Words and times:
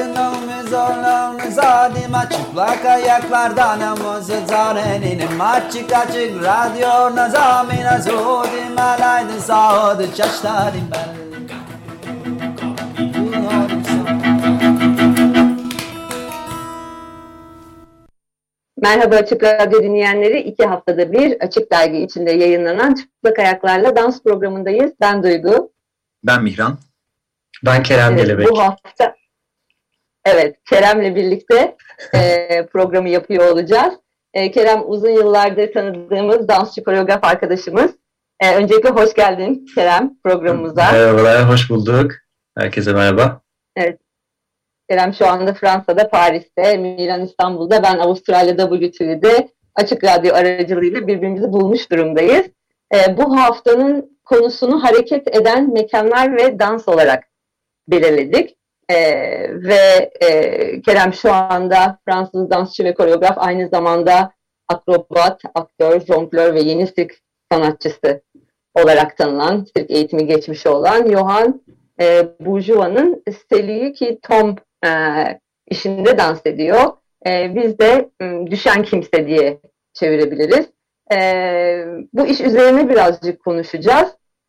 Olmuş 0.00 0.70
zorluğumuz 0.70 1.58
adıma 1.58 2.28
Çıplak 2.30 2.84
ayaklardan 2.84 3.80
amuzu 3.80 4.32
zareninim 4.46 5.40
Açık 5.40 5.92
açık 5.92 6.44
radyo 6.44 7.16
nazamina 7.16 7.98
Zudim 8.00 8.78
alaydın 8.78 9.38
sağdı 9.38 10.14
çaştarim 10.14 10.90
ben 10.92 11.20
Merhaba 18.82 19.16
Açık 19.16 19.42
Radyo 19.42 19.82
dinleyenleri. 19.82 20.40
iki 20.40 20.66
haftada 20.66 21.12
bir 21.12 21.40
Açık 21.40 21.72
Dergi 21.72 21.98
içinde 21.98 22.32
yayınlanan 22.32 22.94
Çıplak 22.94 23.38
Ayaklarla 23.38 23.96
Dans 23.96 24.22
programındayız. 24.22 24.92
Ben 25.00 25.22
Duygu. 25.22 25.72
Ben 26.24 26.42
Mihran. 26.42 26.78
Ben 27.64 27.82
Kerem 27.82 28.12
Evet, 28.12 28.22
Gelebek. 28.22 28.48
bu 28.50 28.58
hafta 28.60 29.14
evet 30.24 30.56
Kerem'le 30.70 31.14
birlikte 31.14 31.76
e, 32.14 32.66
programı 32.66 33.08
yapıyor 33.08 33.52
olacağız. 33.52 33.94
E, 34.34 34.50
Kerem 34.50 34.82
uzun 34.86 35.10
yıllardır 35.10 35.72
tanıdığımız 35.72 36.48
dansçı 36.48 36.84
koreograf 36.84 37.24
arkadaşımız. 37.24 37.90
E, 38.40 38.56
öncelikle 38.56 38.90
hoş 38.90 39.14
geldin 39.14 39.66
Kerem 39.74 40.12
programımıza. 40.24 40.92
Merhabalar, 40.92 41.48
hoş 41.48 41.70
bulduk. 41.70 42.12
Herkese 42.58 42.92
merhaba. 42.92 43.40
Kerem 44.90 45.14
şu 45.14 45.26
anda 45.26 45.54
Fransa'da, 45.54 46.08
Paris'te, 46.08 46.76
Milan 46.76 47.22
İstanbul'da, 47.22 47.82
ben 47.82 47.98
Avustralya'da 47.98 48.70
WTV'de 48.70 49.48
Açık 49.74 50.04
Radyo 50.04 50.34
aracılığıyla 50.34 51.06
birbirimizi 51.06 51.52
bulmuş 51.52 51.90
durumdayız. 51.90 52.46
E, 52.94 53.16
bu 53.16 53.36
haftanın 53.36 54.18
konusunu 54.24 54.84
hareket 54.84 55.36
eden 55.36 55.72
mekanlar 55.72 56.36
ve 56.36 56.58
dans 56.58 56.88
olarak 56.88 57.24
belirledik. 57.88 58.56
E, 58.90 58.96
ve 59.54 60.10
e, 60.20 60.80
Kerem 60.80 61.12
şu 61.12 61.32
anda 61.32 61.98
Fransız 62.04 62.50
dansçı 62.50 62.84
ve 62.84 62.94
koreograf 62.94 63.34
aynı 63.36 63.68
zamanda 63.68 64.32
akrobat, 64.68 65.42
aktör, 65.54 66.00
jonglör 66.00 66.54
ve 66.54 66.60
yeni 66.60 66.86
sirk 66.86 67.14
sanatçısı 67.52 68.22
olarak 68.74 69.16
tanınan, 69.16 69.66
sirk 69.76 69.90
eğitimi 69.90 70.26
geçmiş 70.26 70.66
olan 70.66 71.10
Johan 71.10 71.62
e, 72.00 72.28
Bourgeois'ın 72.40 73.22
Steliği 73.42 73.92
ki 73.92 74.18
Tom 74.22 74.56
e, 74.86 74.90
işinde 75.66 76.18
dans 76.18 76.40
ediyor. 76.46 76.92
E, 77.26 77.54
biz 77.54 77.78
de 77.78 78.10
düşen 78.50 78.82
kimse 78.82 79.26
diye 79.26 79.60
çevirebiliriz. 79.92 80.66
E, 81.12 81.18
bu 82.12 82.26
iş 82.26 82.40
üzerine 82.40 82.88
birazcık 82.88 83.44
konuşacağız. 83.44 84.08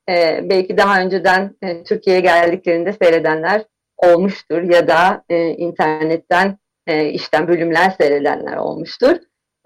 E, 0.10 0.40
belki 0.50 0.78
daha 0.78 1.02
önceden 1.02 1.56
e, 1.62 1.84
Türkiye'ye 1.84 2.22
geldiklerinde 2.22 2.94
seyredenler 2.94 3.66
olmuştur 4.06 4.62
ya 4.62 4.88
da 4.88 5.24
e, 5.30 5.50
internetten 5.50 6.58
e, 6.88 7.10
işten 7.10 7.48
bölümler 7.48 7.90
seyredenler 7.90 8.58
olmuştur. 8.58 9.18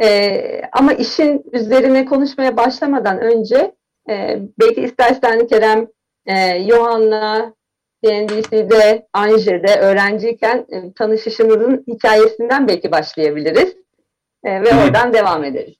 E, 0.02 0.62
ama 0.72 0.94
işin 0.94 1.44
üzerine 1.52 2.06
konuşmaya 2.06 2.58
başlamadan 2.58 3.20
önce 3.20 3.76
e, 4.10 4.40
belki 4.60 4.82
istersen 4.82 5.48
Kerem 5.48 5.88
e, 6.26 6.64
Johan'la 6.70 7.54
CNBC'de, 8.06 9.08
Anje'de 9.14 9.80
öğrenciyken 9.80 10.66
e, 10.70 10.94
tanışışımızın 10.94 11.86
hikayesinden 11.88 12.68
belki 12.68 12.92
başlayabiliriz. 12.92 13.76
E, 14.44 14.64
ve 14.64 14.72
Hı. 14.72 14.84
oradan 14.84 15.14
devam 15.14 15.44
ederiz. 15.44 15.76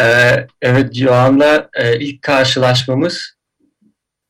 Ee, 0.00 0.46
evet, 0.62 0.94
Johan'la 0.94 1.70
e, 1.74 1.98
ilk 1.98 2.22
karşılaşmamız 2.22 3.36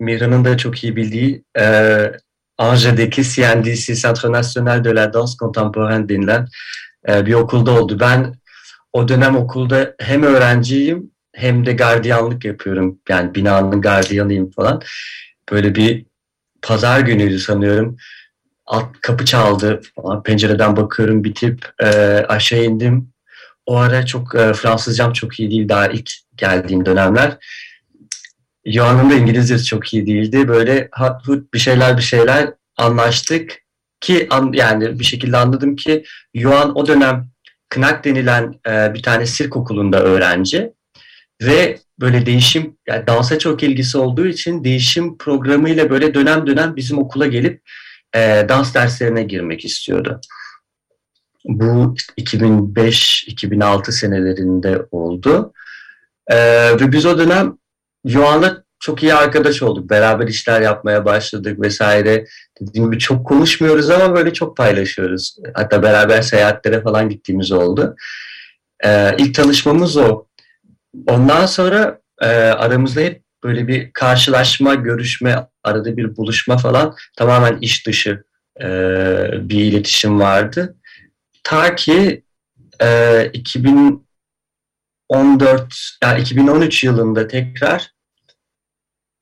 Mira'nın 0.01 0.45
da 0.45 0.57
çok 0.57 0.85
iyi 0.85 0.97
bildiği 0.97 1.45
e, 1.59 1.65
Angers''deki 2.63 3.23
CNDC, 3.23 3.95
Centre 3.95 4.33
National 4.33 4.85
de 4.85 4.95
la 4.95 5.13
Danse 5.13 5.37
Contemporaine 5.37 6.09
denilen 6.09 6.49
e, 7.09 7.27
bir 7.27 7.35
okulda 7.35 7.71
oldu. 7.71 8.01
Ben 8.01 8.35
o 8.93 9.09
dönem 9.09 9.37
okulda 9.37 9.95
hem 9.99 10.23
öğrenciyim 10.23 11.11
hem 11.33 11.67
de 11.67 11.73
gardiyanlık 11.73 12.45
yapıyorum. 12.45 12.99
Yani 13.09 13.35
binanın 13.35 13.81
gardiyanıyım 13.81 14.51
falan. 14.51 14.83
Böyle 15.53 15.75
bir 15.75 16.07
pazar 16.63 17.01
günüydü 17.01 17.39
sanıyorum. 17.39 17.97
Alt 18.67 18.87
kapı 19.01 19.25
çaldı 19.25 19.81
falan. 19.95 20.23
Pencereden 20.23 20.77
bakıyorum 20.77 21.25
bir 21.25 21.35
tip. 21.35 21.69
E, 21.83 21.87
aşağı 22.29 22.65
indim. 22.65 23.13
O 23.67 23.77
ara 23.77 24.07
çok 24.07 24.35
e, 24.35 24.55
Fransızcam 24.55 25.13
çok 25.13 25.41
iyi 25.41 25.51
değil 25.51 25.69
daha 25.69 25.87
ilk 25.87 26.11
geldiğim 26.37 26.87
dönemler. 26.87 27.39
Yohan'ın 28.65 29.11
da 29.11 29.15
İngilizcesi 29.15 29.65
çok 29.65 29.95
iyi 29.95 30.07
değildi. 30.07 30.49
Böyle 30.49 30.89
hat 30.93 31.29
hut 31.29 31.55
bir 31.55 31.59
şeyler 31.59 31.97
bir 31.97 32.03
şeyler 32.03 32.51
anlaştık 32.77 33.63
ki 34.01 34.27
an, 34.31 34.53
yani 34.53 34.99
bir 34.99 35.05
şekilde 35.05 35.37
anladım 35.37 35.77
ki 35.77 36.05
Yohan 36.35 36.79
o 36.79 36.87
dönem 36.87 37.33
Knak 37.69 38.05
denilen 38.05 38.61
e, 38.67 38.95
bir 38.95 39.03
tane 39.03 39.27
sirk 39.27 39.57
okulunda 39.57 40.03
öğrenci 40.03 40.73
ve 41.43 41.79
böyle 42.01 42.27
değişim 42.27 42.77
yani 42.89 43.07
dansa 43.07 43.39
çok 43.39 43.63
ilgisi 43.63 43.99
olduğu 43.99 44.27
için 44.27 44.65
değişim 44.65 45.19
programıyla 45.19 45.91
böyle 45.91 46.15
dönem 46.15 46.47
dönem 46.47 46.77
bizim 46.77 46.99
okula 46.99 47.27
gelip 47.27 47.63
e, 48.15 48.47
dans 48.49 48.75
derslerine 48.75 49.23
girmek 49.23 49.65
istiyordu. 49.65 50.21
Bu 51.45 51.95
2005-2006 52.19 53.93
senelerinde 53.93 54.87
oldu. 54.91 55.53
E, 56.27 56.37
ve 56.81 56.93
biz 56.93 57.07
o 57.07 57.19
dönem 57.19 57.59
Johan'la 58.05 58.63
çok 58.83 59.03
iyi 59.03 59.15
arkadaş 59.15 59.63
olduk. 59.63 59.91
Beraber 59.91 60.29
işler 60.29 60.61
yapmaya 60.61 61.05
başladık 61.05 61.61
vesaire. 61.61 62.27
Dediğim 62.61 62.91
gibi 62.91 62.99
çok 62.99 63.27
konuşmuyoruz 63.27 63.91
ama 63.91 64.17
böyle 64.17 64.33
çok 64.33 64.57
paylaşıyoruz. 64.57 65.37
Hatta 65.55 65.83
beraber 65.83 66.23
seyahatlere 66.23 66.83
falan 66.83 67.09
gittiğimiz 67.09 67.53
oldu. 67.53 67.97
E, 68.85 69.17
ilk 69.19 69.35
tanışmamız 69.35 69.97
o. 69.97 70.27
Ondan 71.07 71.47
sonra 71.47 72.01
e, 72.21 72.27
aramızda 72.37 73.01
hep 73.01 73.23
böyle 73.45 73.69
bir 73.69 73.93
karşılaşma, 73.93 74.75
görüşme, 74.75 75.47
arada 75.65 75.97
bir 75.97 76.17
buluşma 76.17 76.57
falan 76.57 76.95
tamamen 77.17 77.59
iş 77.61 77.87
dışı 77.87 78.25
e, 78.61 78.67
bir 79.49 79.65
iletişim 79.65 80.21
vardı. 80.21 80.77
Ta 81.45 81.75
ki 81.75 82.25
e, 82.83 83.31
2014, 83.33 85.75
yani 86.03 86.21
2013 86.21 86.85
yılında 86.85 87.29
tekrar 87.29 87.92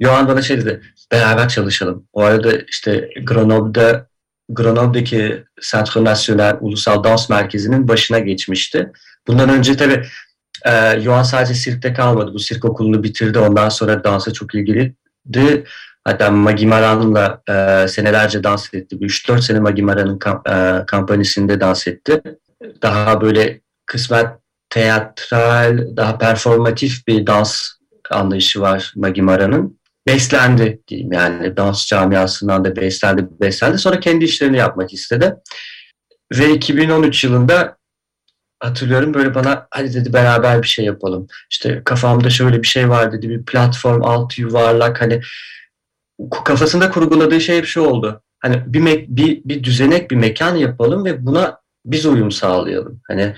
Johan 0.01 0.29
bana 0.29 0.43
şey 0.43 0.61
dedi, 0.61 0.81
beraber 1.13 1.49
çalışalım. 1.49 2.09
O 2.13 2.23
arada 2.23 2.53
işte 2.69 3.11
Grenoble'da 3.25 4.07
Grenoble'deki 4.49 5.45
Centre 5.71 6.05
National 6.05 6.59
Ulusal 6.61 7.05
Dans 7.05 7.31
Merkezi'nin 7.31 7.89
başına 7.89 8.19
geçmişti. 8.19 8.93
Bundan 9.27 9.49
önce 9.49 9.77
tabii 9.77 10.07
e, 10.67 11.01
Johan 11.01 11.23
sadece 11.23 11.55
sirkte 11.55 11.93
kalmadı. 11.93 12.35
Bu 12.35 12.39
sirk 12.39 12.65
okulunu 12.65 13.03
bitirdi. 13.03 13.39
Ondan 13.39 13.69
sonra 13.69 14.05
dansa 14.05 14.33
çok 14.33 14.55
ilgiliydi. 14.55 15.65
Hatta 16.05 16.31
Magi 16.31 16.67
Maran'la 16.67 17.43
e, 17.49 17.89
senelerce 17.89 18.45
dans 18.45 18.75
etti. 18.75 18.97
3-4 18.97 19.43
sene 19.43 19.61
Magi 19.61 19.83
Maran'ın 19.83 20.19
kamp, 20.19 20.49
e, 20.49 20.85
kampanyasında 20.87 21.61
dans 21.61 21.89
etti. 21.89 22.23
Daha 22.83 23.21
böyle 23.21 23.61
kısmen 23.87 24.39
teatral, 24.71 25.97
daha 25.97 26.19
performatif 26.19 27.07
bir 27.07 27.27
dans 27.27 27.69
anlayışı 28.11 28.61
var 28.61 28.93
Magi 28.97 29.23
Maran'ın. 29.23 29.80
Beslendi 30.07 30.81
diyeyim 30.89 31.13
yani 31.13 31.57
dans 31.57 31.87
camiasından 31.87 32.65
da 32.65 32.77
beslendi, 32.77 33.27
beslendi. 33.41 33.79
Sonra 33.79 34.01
kendi 34.01 34.25
işlerini 34.25 34.57
yapmak 34.57 34.93
istedi. 34.93 35.37
Ve 36.33 36.55
2013 36.55 37.25
yılında 37.25 37.77
hatırlıyorum 38.61 39.15
böyle 39.15 39.35
bana 39.35 39.67
hadi 39.71 39.95
dedi 39.95 40.13
beraber 40.13 40.63
bir 40.63 40.69
şey 40.69 40.85
yapalım. 40.85 41.27
İşte 41.51 41.83
kafamda 41.85 42.31
şöyle 42.31 42.63
bir 42.63 42.67
şey 42.67 42.89
var 42.89 43.13
dedi 43.13 43.29
bir 43.29 43.45
platform 43.45 44.03
altı 44.03 44.41
yuvarlak 44.41 45.01
hani 45.01 45.21
kafasında 46.45 46.91
kurguladığı 46.91 47.41
şey 47.41 47.57
hep 47.57 47.67
şu 47.67 47.81
oldu. 47.81 48.23
Hani 48.41 48.63
bir, 48.67 49.07
bir, 49.09 49.41
bir 49.45 49.65
düzenek 49.65 50.11
bir 50.11 50.17
mekan 50.17 50.57
yapalım 50.57 51.05
ve 51.05 51.27
buna 51.27 51.61
biz 51.85 52.07
uyum 52.07 52.31
sağlayalım. 52.31 53.01
Hani 53.09 53.35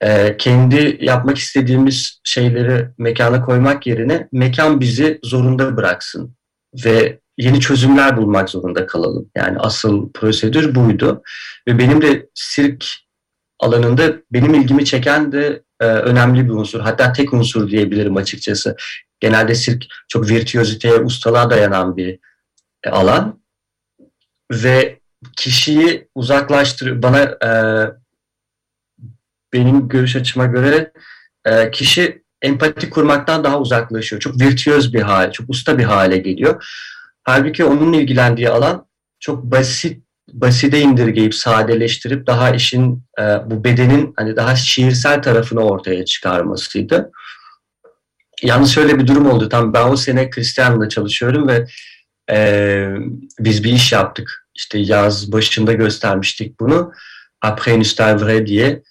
e, 0.00 0.36
kendi 0.36 0.98
yapmak 1.00 1.38
istediğimiz 1.38 2.20
şeyleri 2.24 2.88
mekana 2.98 3.42
koymak 3.42 3.86
yerine 3.86 4.28
mekan 4.32 4.80
bizi 4.80 5.20
zorunda 5.22 5.76
bıraksın 5.76 6.36
ve 6.84 7.20
yeni 7.38 7.60
çözümler 7.60 8.16
bulmak 8.16 8.50
zorunda 8.50 8.86
kalalım. 8.86 9.30
Yani 9.36 9.58
asıl 9.58 10.12
prosedür 10.12 10.74
buydu 10.74 11.22
ve 11.68 11.78
benim 11.78 12.02
de 12.02 12.28
sirk 12.34 12.86
alanında 13.60 14.16
benim 14.32 14.54
ilgimi 14.54 14.84
çeken 14.84 15.32
de 15.32 15.62
e, 15.80 15.84
önemli 15.84 16.44
bir 16.44 16.50
unsur. 16.50 16.80
Hatta 16.80 17.12
tek 17.12 17.32
unsur 17.32 17.70
diyebilirim 17.70 18.16
açıkçası. 18.16 18.76
Genelde 19.20 19.54
sirk 19.54 19.84
çok 20.08 20.28
virtüöziteye, 20.28 21.00
ustalığa 21.00 21.50
dayanan 21.50 21.96
bir 21.96 22.18
e, 22.84 22.90
alan 22.90 23.40
ve 24.52 25.00
kişiyi 25.36 26.08
uzaklaştırıyor. 26.14 27.02
Bana 27.02 27.20
e, 27.22 27.50
benim 29.52 29.88
görüş 29.88 30.16
açıma 30.16 30.46
göre 30.46 30.92
e, 31.44 31.70
kişi 31.70 32.22
empati 32.42 32.90
kurmaktan 32.90 33.44
daha 33.44 33.60
uzaklaşıyor. 33.60 34.20
Çok 34.20 34.40
virtüöz 34.40 34.94
bir 34.94 35.02
hal, 35.02 35.32
çok 35.32 35.50
usta 35.50 35.78
bir 35.78 35.84
hale 35.84 36.18
geliyor. 36.18 36.64
Halbuki 37.24 37.64
onun 37.64 37.92
ilgilendiği 37.92 38.50
alan 38.50 38.86
çok 39.20 39.42
basit 39.44 40.06
basite 40.32 40.80
indirgeyip 40.80 41.34
sadeleştirip 41.34 42.26
daha 42.26 42.50
işin 42.50 43.02
e, 43.20 43.22
bu 43.22 43.64
bedenin 43.64 44.12
hani 44.16 44.36
daha 44.36 44.56
şiirsel 44.56 45.22
tarafını 45.22 45.60
ortaya 45.60 46.04
çıkarmasıydı. 46.04 47.10
Yalnız 48.42 48.70
şöyle 48.70 48.98
bir 48.98 49.06
durum 49.06 49.30
oldu. 49.30 49.48
Tam 49.48 49.72
ben 49.74 49.88
o 49.88 49.96
sene 49.96 50.30
Christian'la 50.30 50.88
çalışıyorum 50.88 51.48
ve 51.48 51.66
e, 52.30 52.88
biz 53.38 53.64
bir 53.64 53.72
iş 53.72 53.92
yaptık. 53.92 54.46
İşte 54.54 54.78
yaz 54.78 55.32
başında 55.32 55.72
göstermiştik 55.72 56.60
bunu. 56.60 56.92
Après 57.42 57.96
une 57.96 58.46
diye. 58.46 58.82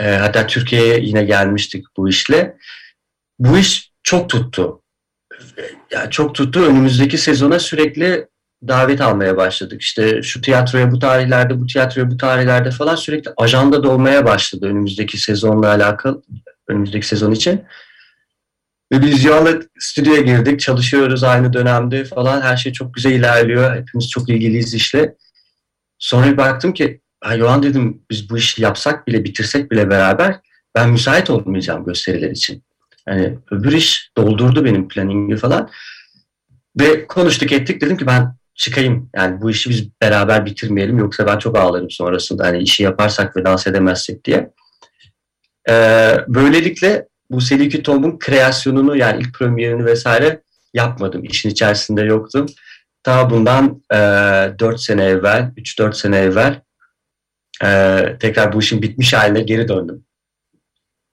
E, 0.00 0.04
hatta 0.04 0.46
Türkiye'ye 0.46 1.00
yine 1.00 1.24
gelmiştik 1.24 1.84
bu 1.96 2.08
işle. 2.08 2.56
Bu 3.38 3.58
iş 3.58 3.92
çok 4.02 4.30
tuttu. 4.30 4.82
Yani 5.90 6.10
çok 6.10 6.34
tuttu. 6.34 6.60
Önümüzdeki 6.60 7.18
sezona 7.18 7.58
sürekli 7.58 8.28
davet 8.68 9.00
almaya 9.00 9.36
başladık. 9.36 9.82
İşte 9.82 10.22
şu 10.22 10.40
tiyatroya 10.40 10.92
bu 10.92 10.98
tarihlerde, 10.98 11.60
bu 11.60 11.66
tiyatroya 11.66 12.10
bu 12.10 12.16
tarihlerde 12.16 12.70
falan 12.70 12.94
sürekli 12.94 13.30
ajanda 13.36 13.82
dolmaya 13.82 14.26
başladı 14.26 14.66
önümüzdeki 14.66 15.18
sezonla 15.18 15.68
alakalı, 15.68 16.22
önümüzdeki 16.68 17.06
sezon 17.06 17.32
için. 17.32 17.64
Ve 18.92 19.02
biz 19.02 19.24
Yoğan'la 19.24 19.60
stüdyoya 19.78 20.20
girdik, 20.20 20.60
çalışıyoruz 20.60 21.24
aynı 21.24 21.52
dönemde 21.52 22.04
falan. 22.04 22.40
Her 22.40 22.56
şey 22.56 22.72
çok 22.72 22.94
güzel 22.94 23.12
ilerliyor. 23.12 23.76
Hepimiz 23.76 24.10
çok 24.10 24.28
ilgiliyiz 24.28 24.74
işle. 24.74 25.14
Sonra 25.98 26.26
bir 26.26 26.36
baktım 26.36 26.72
ki, 26.72 27.00
ha 27.24 27.34
Yoğan 27.34 27.62
dedim 27.62 28.02
biz 28.10 28.30
bu 28.30 28.38
işi 28.38 28.62
yapsak 28.62 29.06
bile, 29.06 29.24
bitirsek 29.24 29.70
bile 29.70 29.90
beraber 29.90 30.40
ben 30.74 30.90
müsait 30.90 31.30
olmayacağım 31.30 31.84
gösteriler 31.84 32.30
için. 32.30 32.62
Yani 33.08 33.38
öbür 33.50 33.72
iş 33.72 34.10
doldurdu 34.16 34.64
benim 34.64 34.88
planningi 34.88 35.36
falan. 35.36 35.70
Ve 36.80 37.06
konuştuk 37.06 37.52
ettik 37.52 37.80
dedim 37.80 37.96
ki 37.96 38.06
ben 38.06 38.34
çıkayım. 38.54 39.10
Yani 39.16 39.40
bu 39.40 39.50
işi 39.50 39.70
biz 39.70 39.88
beraber 40.02 40.46
bitirmeyelim 40.46 40.98
yoksa 40.98 41.26
ben 41.26 41.38
çok 41.38 41.58
ağlarım 41.58 41.90
sonrasında. 41.90 42.46
Hani 42.46 42.58
işi 42.58 42.82
yaparsak 42.82 43.36
ve 43.36 43.44
dans 43.44 43.66
edemezsek 43.66 44.24
diye. 44.24 44.50
Ee, 45.70 46.16
böylelikle 46.28 47.08
bu 47.30 47.40
Seliki 47.40 47.82
Tom'un 47.82 48.18
kreasyonunu 48.18 48.96
yani 48.96 49.22
ilk 49.22 49.34
premierini 49.34 49.84
vesaire 49.84 50.42
yapmadım. 50.74 51.24
İşin 51.24 51.50
içerisinde 51.50 52.02
yoktum. 52.02 52.46
Ta 53.02 53.30
bundan 53.30 53.82
e, 53.92 53.96
4 54.58 54.80
sene 54.80 55.04
evvel, 55.04 55.50
3-4 55.56 55.94
sene 55.94 56.18
evvel 56.18 56.60
e, 57.62 58.00
tekrar 58.20 58.52
bu 58.52 58.58
işin 58.58 58.82
bitmiş 58.82 59.12
haline 59.12 59.40
geri 59.40 59.68
döndüm. 59.68 60.04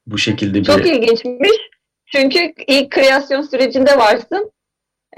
Bu 0.06 0.18
şekilde 0.18 0.60
bir... 0.60 0.64
Çok 0.64 0.86
ilginçmiş. 0.86 1.52
Çünkü 2.06 2.54
ilk 2.68 2.92
kreasyon 2.92 3.42
sürecinde 3.42 3.98
varsın. 3.98 4.52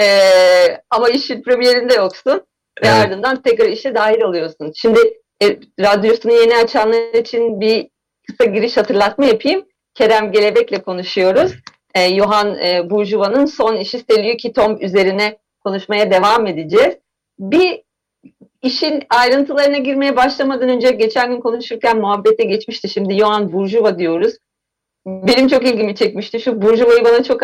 Ee, 0.02 0.82
ama 0.90 1.10
işin 1.10 1.42
premierinde 1.42 1.94
yoksun. 1.94 2.42
Ve 2.84 2.88
evet. 2.88 3.06
ardından 3.06 3.42
tekrar 3.42 3.70
işe 3.70 3.96
dahil 3.96 4.22
oluyorsun. 4.22 4.72
Şimdi 4.76 5.00
e, 5.44 5.60
radyosunu 5.80 6.34
yeni 6.34 6.56
açanlar 6.56 7.14
için 7.14 7.62
bir 7.62 7.90
kısa 8.28 8.46
giriş 8.46 8.78
hatırlatma 8.78 9.26
yapayım. 9.26 9.66
Kerem 9.94 10.32
Gelebek'le 10.32 10.84
konuşuyoruz. 10.86 11.52
E, 11.96 12.16
Johan 12.16 12.58
e, 12.60 12.90
Burjuva'nın 12.90 13.46
son 13.46 13.76
işi 13.76 14.00
Seleuki 14.00 14.54
Tom 14.54 14.82
üzerine 14.82 15.38
konuşmaya 15.64 16.12
devam 16.12 16.48
edeceğiz. 16.48 16.98
Bir 17.40 17.82
işin 18.64 19.04
ayrıntılarına 19.10 19.78
girmeye 19.78 20.16
başlamadan 20.16 20.70
önce 20.70 20.92
geçen 20.92 21.32
gün 21.32 21.42
konuşurken 21.42 21.98
muhabbete 21.98 22.44
geçmişti. 22.44 22.90
Şimdi 22.90 23.18
Johan 23.18 23.54
Burjuva 23.54 24.00
diyoruz. 24.00 24.34
Benim 25.06 25.48
çok 25.48 25.64
ilgimi 25.64 25.96
çekmişti. 25.96 26.40
Şu 26.40 26.62
Burjuva'yı 26.62 27.06
bana 27.06 27.24
çok 27.24 27.42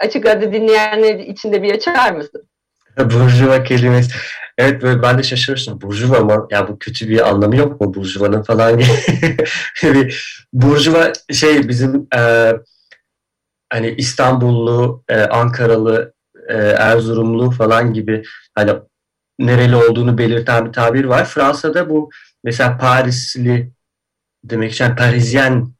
açık 0.00 0.26
radyo 0.26 0.52
dinleyenler 0.52 1.18
için 1.18 1.52
de 1.52 1.62
bir 1.62 1.74
açar 1.74 2.12
mısın? 2.12 2.48
Burjuva 2.98 3.64
kelimesi. 3.64 4.14
Evet 4.58 4.82
böyle 4.82 5.02
ben 5.02 5.18
de 5.18 5.22
şaşırmıştım. 5.22 5.80
Burjuva 5.80 6.20
mı? 6.20 6.48
Ya 6.50 6.68
bu 6.68 6.78
kötü 6.78 7.08
bir 7.08 7.28
anlamı 7.28 7.56
yok 7.56 7.80
mu 7.80 7.94
Burjuva'nın 7.94 8.42
falan 8.42 8.80
Burjuva 10.52 11.12
şey 11.32 11.68
bizim 11.68 12.08
e, 12.16 12.52
hani 13.72 13.94
İstanbullu, 13.98 15.04
e, 15.08 15.20
Ankaralı, 15.20 16.14
e, 16.48 16.54
Erzurumlu 16.56 17.50
falan 17.50 17.92
gibi 17.92 18.22
hani 18.54 18.72
nereli 19.38 19.76
olduğunu 19.76 20.18
belirten 20.18 20.66
bir 20.66 20.72
tabir 20.72 21.04
var. 21.04 21.24
Fransa'da 21.24 21.90
bu 21.90 22.10
mesela 22.44 22.78
Parisli 22.78 23.72
demek 24.44 24.72
için 24.72 24.84
yani 24.84 24.96
Parisyen 24.96 25.72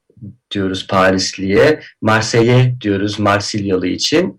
diyoruz 0.50 0.86
Parisliye, 0.86 1.80
Marseille 2.02 2.80
diyoruz 2.80 3.18
Marsilyalı 3.18 3.86
için. 3.86 4.38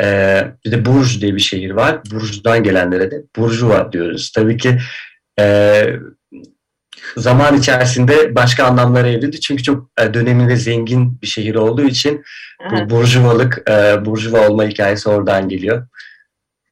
Ee, 0.00 0.44
bir 0.64 0.72
de 0.72 0.84
Burj 0.84 1.20
diye 1.20 1.34
bir 1.34 1.40
şehir 1.40 1.70
var. 1.70 2.00
Burj'dan 2.10 2.62
gelenlere 2.62 3.10
de 3.10 3.22
Burjuva 3.36 3.92
diyoruz. 3.92 4.32
Tabii 4.34 4.56
ki 4.56 4.78
e, 5.40 5.86
zaman 7.16 7.56
içerisinde 7.56 8.34
başka 8.34 8.64
anlamlara 8.64 9.08
evrildi. 9.08 9.40
Çünkü 9.40 9.62
çok 9.62 9.90
e, 10.00 10.14
döneminde 10.14 10.56
zengin 10.56 11.20
bir 11.22 11.26
şehir 11.26 11.54
olduğu 11.54 11.84
için 11.84 12.24
bu 12.70 12.90
burjuvalık, 12.90 13.70
e, 13.70 14.04
burjuva 14.04 14.48
olma 14.48 14.64
hikayesi 14.64 15.08
oradan 15.08 15.48
geliyor. 15.48 15.86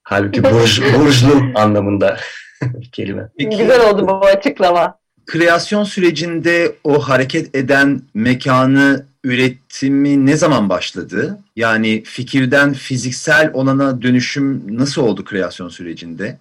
Halbuki 0.04 0.44
burj, 0.44 0.80
burjlu 0.80 1.42
anlamında 1.54 2.16
bir 2.62 2.88
kelime. 2.92 3.28
Peki, 3.38 3.56
Güzel 3.56 3.90
oldu 3.90 4.08
bu 4.08 4.26
açıklama. 4.26 4.98
Kreasyon 5.26 5.84
sürecinde 5.84 6.74
o 6.84 6.98
hareket 7.00 7.54
eden 7.54 8.02
mekanı 8.14 9.06
üretimi 9.24 10.26
ne 10.26 10.36
zaman 10.36 10.68
başladı? 10.68 11.38
Yani 11.56 12.02
fikirden 12.04 12.72
fiziksel 12.72 13.50
olana 13.54 14.02
dönüşüm 14.02 14.78
nasıl 14.78 15.02
oldu 15.02 15.24
kreasyon 15.24 15.68
sürecinde? 15.68 16.38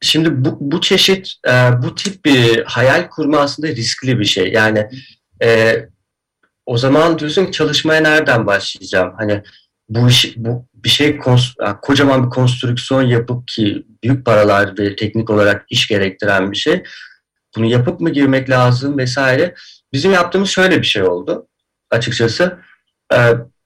Şimdi 0.00 0.44
bu, 0.44 0.58
bu 0.60 0.80
çeşit, 0.80 1.32
e, 1.48 1.52
bu 1.82 1.94
tip 1.94 2.24
bir 2.24 2.64
hayal 2.64 3.08
kurma 3.08 3.38
aslında 3.38 3.68
riskli 3.68 4.18
bir 4.18 4.24
şey. 4.24 4.52
Yani 4.52 4.88
e, 5.42 5.76
o 6.66 6.78
zaman 6.78 7.18
diyorsun 7.18 7.50
çalışmaya 7.50 8.00
nereden 8.00 8.46
başlayacağım? 8.46 9.14
Hani 9.18 9.42
bu 9.88 10.08
iş, 10.08 10.36
bu 10.36 10.66
bir 10.74 10.88
şey 10.88 11.18
kocaman 11.82 12.24
bir 12.24 12.30
konstrüksiyon 12.30 13.02
yapıp 13.02 13.48
ki 13.48 13.86
büyük 14.04 14.26
paralar 14.26 14.78
ve 14.78 14.96
teknik 14.96 15.30
olarak 15.30 15.66
iş 15.70 15.88
gerektiren 15.88 16.52
bir 16.52 16.56
şey. 16.56 16.82
Bunu 17.56 17.66
yapıp 17.66 18.00
mı 18.00 18.10
girmek 18.10 18.50
lazım 18.50 18.98
vesaire. 18.98 19.54
Bizim 19.92 20.12
yaptığımız 20.12 20.48
şöyle 20.48 20.78
bir 20.78 20.86
şey 20.86 21.02
oldu 21.02 21.48
açıkçası. 21.90 22.58
E, 23.14 23.16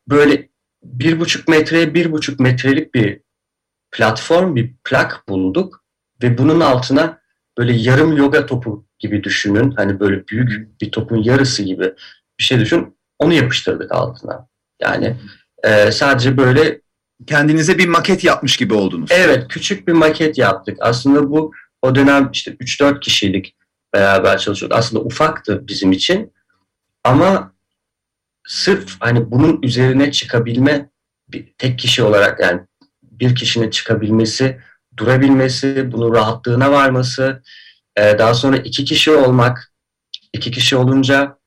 böyle 0.08 0.48
bir 0.84 1.20
buçuk 1.20 1.48
metreye 1.48 1.94
bir 1.94 2.12
buçuk 2.12 2.40
metrelik 2.40 2.94
bir 2.94 3.20
platform, 3.90 4.56
bir 4.56 4.74
plak 4.84 5.28
bulduk 5.28 5.84
ve 6.22 6.38
bunun 6.38 6.60
altına 6.60 7.20
böyle 7.58 7.72
yarım 7.72 8.16
yoga 8.16 8.46
topu 8.46 8.86
gibi 8.98 9.24
düşünün. 9.24 9.70
Hani 9.70 10.00
böyle 10.00 10.28
büyük 10.28 10.80
bir 10.80 10.90
topun 10.90 11.22
yarısı 11.22 11.62
gibi 11.62 11.94
bir 12.38 12.44
şey 12.44 12.60
düşün. 12.60 12.96
Onu 13.18 13.32
yapıştırdık 13.32 13.92
altına. 13.92 14.48
Yani 14.80 15.16
e, 15.64 15.92
sadece 15.92 16.36
böyle 16.36 16.80
kendinize 17.26 17.78
bir 17.78 17.88
maket 17.88 18.24
yapmış 18.24 18.56
gibi 18.56 18.74
oldunuz. 18.74 19.10
Evet, 19.12 19.48
küçük 19.48 19.88
bir 19.88 19.92
maket 19.92 20.38
yaptık. 20.38 20.76
Aslında 20.80 21.30
bu 21.30 21.52
o 21.82 21.94
dönem 21.94 22.30
işte 22.32 22.50
3-4 22.50 23.00
kişilik 23.00 23.56
beraber 23.94 24.38
çalışıyorduk. 24.38 24.78
Aslında 24.78 25.02
ufaktı 25.04 25.68
bizim 25.68 25.92
için. 25.92 26.32
Ama 27.04 27.52
sırf 28.46 28.96
hani 29.00 29.30
bunun 29.30 29.62
üzerine 29.62 30.12
çıkabilme 30.12 30.90
bir 31.28 31.52
tek 31.58 31.78
kişi 31.78 32.02
olarak 32.02 32.40
yani 32.40 32.60
bir 33.02 33.34
kişinin 33.34 33.70
çıkabilmesi, 33.70 34.60
durabilmesi, 34.96 35.92
bunun 35.92 36.14
rahatlığına 36.14 36.72
varması, 36.72 37.42
e, 37.96 38.18
daha 38.18 38.34
sonra 38.34 38.56
iki 38.56 38.84
kişi 38.84 39.10
olmak, 39.10 39.72
iki 40.32 40.50
kişi 40.50 40.76
olunca 40.76 41.38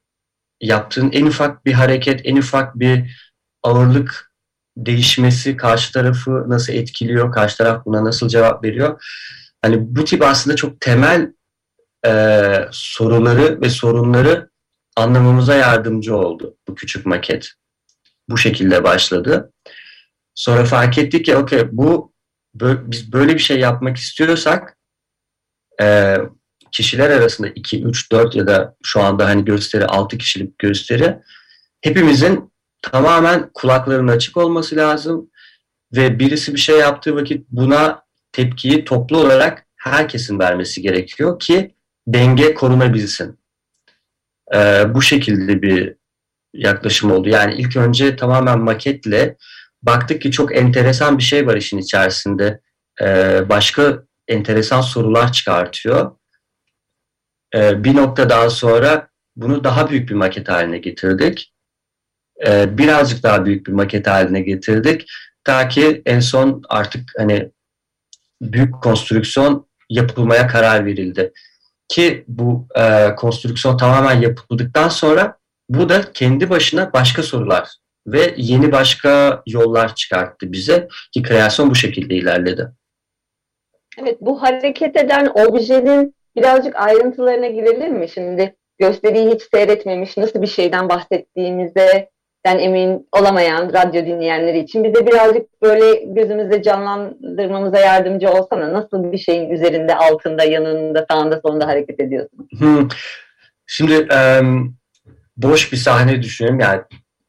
yaptığın 0.62 1.12
en 1.12 1.26
ufak 1.26 1.66
bir 1.66 1.74
hareket, 1.74 2.22
en 2.24 2.38
ufak 2.38 2.80
bir 2.80 3.24
ağırlık 3.64 4.34
değişmesi 4.78 5.58
karşı 5.58 5.94
tarafı 5.94 6.46
nasıl 6.48 6.74
etkiliyor, 6.74 7.32
karşı 7.32 7.58
taraf 7.58 7.86
buna 7.86 8.06
nasıl 8.06 8.28
cevap 8.28 8.64
veriyor. 8.64 9.04
Hani 9.62 9.96
bu 9.96 10.06
tip 10.06 10.22
aslında 10.22 10.56
çok 10.56 10.82
temel 10.82 11.34
e, 12.06 12.12
soruları 12.72 13.62
ve 13.62 13.70
sorunları 13.70 14.50
anlamamıza 14.96 15.56
yardımcı 15.56 16.16
oldu 16.16 16.58
bu 16.68 16.76
küçük 16.76 17.06
maket. 17.06 17.52
Bu 18.30 18.38
şekilde 18.38 18.84
başladı. 18.84 19.52
Sonra 20.36 20.66
fark 20.66 20.98
ettik 20.98 21.26
ki 21.26 21.36
okey 21.36 21.64
bu 21.72 22.14
biz 22.56 23.14
böyle 23.14 23.34
bir 23.34 23.40
şey 23.40 23.60
yapmak 23.60 23.98
istiyorsak 23.98 24.78
e, 25.82 26.18
kişiler 26.72 27.10
arasında 27.10 27.48
2, 27.48 27.84
3, 27.84 28.12
4 28.12 28.36
ya 28.36 28.48
da 28.48 28.76
şu 28.84 29.02
anda 29.02 29.26
hani 29.26 29.46
gösteri 29.46 29.86
6 29.86 30.18
kişilik 30.18 30.60
gösteri 30.60 31.20
hepimizin 31.82 32.53
tamamen 32.84 33.50
kulaklarının 33.54 34.12
açık 34.12 34.38
olması 34.38 34.76
lazım 34.76 35.30
ve 35.96 36.20
birisi 36.20 36.54
bir 36.54 36.60
şey 36.60 36.80
yaptığı 36.80 37.16
vakit 37.16 37.48
buna 37.50 38.04
tepkiyi 38.32 38.86
toplu 38.86 39.18
olarak 39.18 39.66
herkesin 39.76 40.40
vermesi 40.40 40.82
gerekiyor 40.82 41.40
ki 41.40 41.76
denge 42.08 42.54
korunabilsin. 42.54 43.40
Ee, 44.56 44.86
bu 44.94 45.02
şekilde 45.02 45.62
bir 45.62 45.96
yaklaşım 46.54 47.12
oldu. 47.12 47.30
Yani 47.30 47.54
ilk 47.54 47.78
önce 47.78 48.16
tamamen 48.16 48.60
maketle 48.60 49.38
baktık 49.84 50.22
ki 50.22 50.32
çok 50.32 50.58
enteresan 50.58 51.18
bir 51.18 51.24
şey 51.24 51.48
var 51.48 51.58
işin 51.58 51.78
içerisinde. 51.78 52.60
Ee, 53.02 53.50
başka 53.50 54.04
enteresan 54.28 54.82
sorular 54.82 55.32
çıkartıyor. 55.32 56.12
e, 57.56 57.84
bir 57.84 57.96
noktadan 57.96 58.48
sonra 58.48 59.10
bunu 59.36 59.64
daha 59.64 59.90
büyük 59.90 60.10
bir 60.10 60.16
maket 60.16 60.50
haline 60.50 60.78
getirdik. 60.78 61.53
E, 62.48 62.78
birazcık 62.78 63.24
daha 63.24 63.46
büyük 63.46 63.68
bir 63.68 63.72
maket 63.72 64.08
haline 64.08 64.42
getirdik. 64.42 65.06
Ta 65.44 65.68
ki 65.68 66.02
en 66.06 66.20
son 66.20 66.62
artık 66.70 67.12
hani 67.18 67.52
büyük 68.42 68.74
konstrüksiyon 68.84 69.68
yapılmaya 69.90 70.48
karar 70.48 70.86
verildi. 70.86 71.32
Ki 71.88 72.26
bu 72.28 72.68
e, 72.76 73.16
konstrüksiyon 73.16 73.78
tamamen 73.78 74.22
yapıldıktan 74.22 74.90
sonra 74.90 75.38
bu 75.70 75.90
da 75.90 76.12
kendi 76.14 76.50
başına 76.50 76.94
başka 76.94 77.24
sorular 77.24 77.70
ve 78.08 78.34
yeni 78.38 78.72
başka 78.72 79.42
yollar 79.48 79.96
çıkarttı 79.96 80.52
bize 80.52 80.88
ki 81.14 81.22
kreasyon 81.22 81.70
bu 81.70 81.76
şekilde 81.76 82.16
ilerledi. 82.16 82.72
Evet 83.98 84.18
bu 84.22 84.42
hareket 84.42 84.96
eden 84.96 85.32
objenin 85.36 86.16
birazcık 86.36 86.76
ayrıntılarına 86.76 87.48
girelim 87.48 87.94
mi? 87.94 88.10
Şimdi 88.10 88.56
gösteriyi 88.78 89.34
hiç 89.34 89.42
seyretmemiş 89.52 90.18
nasıl 90.18 90.42
bir 90.42 90.48
şeyden 90.48 90.90
bahsettiğimizde 90.90 92.10
ben 92.46 92.60
emin 92.60 93.08
olamayan 93.12 93.74
radyo 93.74 94.06
dinleyenleri 94.06 94.60
için 94.60 94.84
bize 94.84 95.08
birazcık 95.08 95.62
böyle 95.62 96.14
gözümüzde 96.14 96.64
canlandırmamıza 96.64 97.80
yardımcı 97.80 98.30
olsana. 98.30 98.74
Nasıl 98.74 99.12
bir 99.12 99.18
şeyin 99.18 99.50
üzerinde, 99.50 99.96
altında, 99.96 100.44
yanında, 100.44 101.06
sağında, 101.12 101.42
solunda 101.46 101.68
hareket 101.68 102.00
ediyorsun? 102.00 102.48
Hmm. 102.58 102.88
Şimdi 103.68 104.08
um, 104.42 104.76
boş 105.38 105.72
bir 105.72 105.78
sahne 105.78 106.22
düşünelim. 106.22 106.60
Yani 106.60 106.82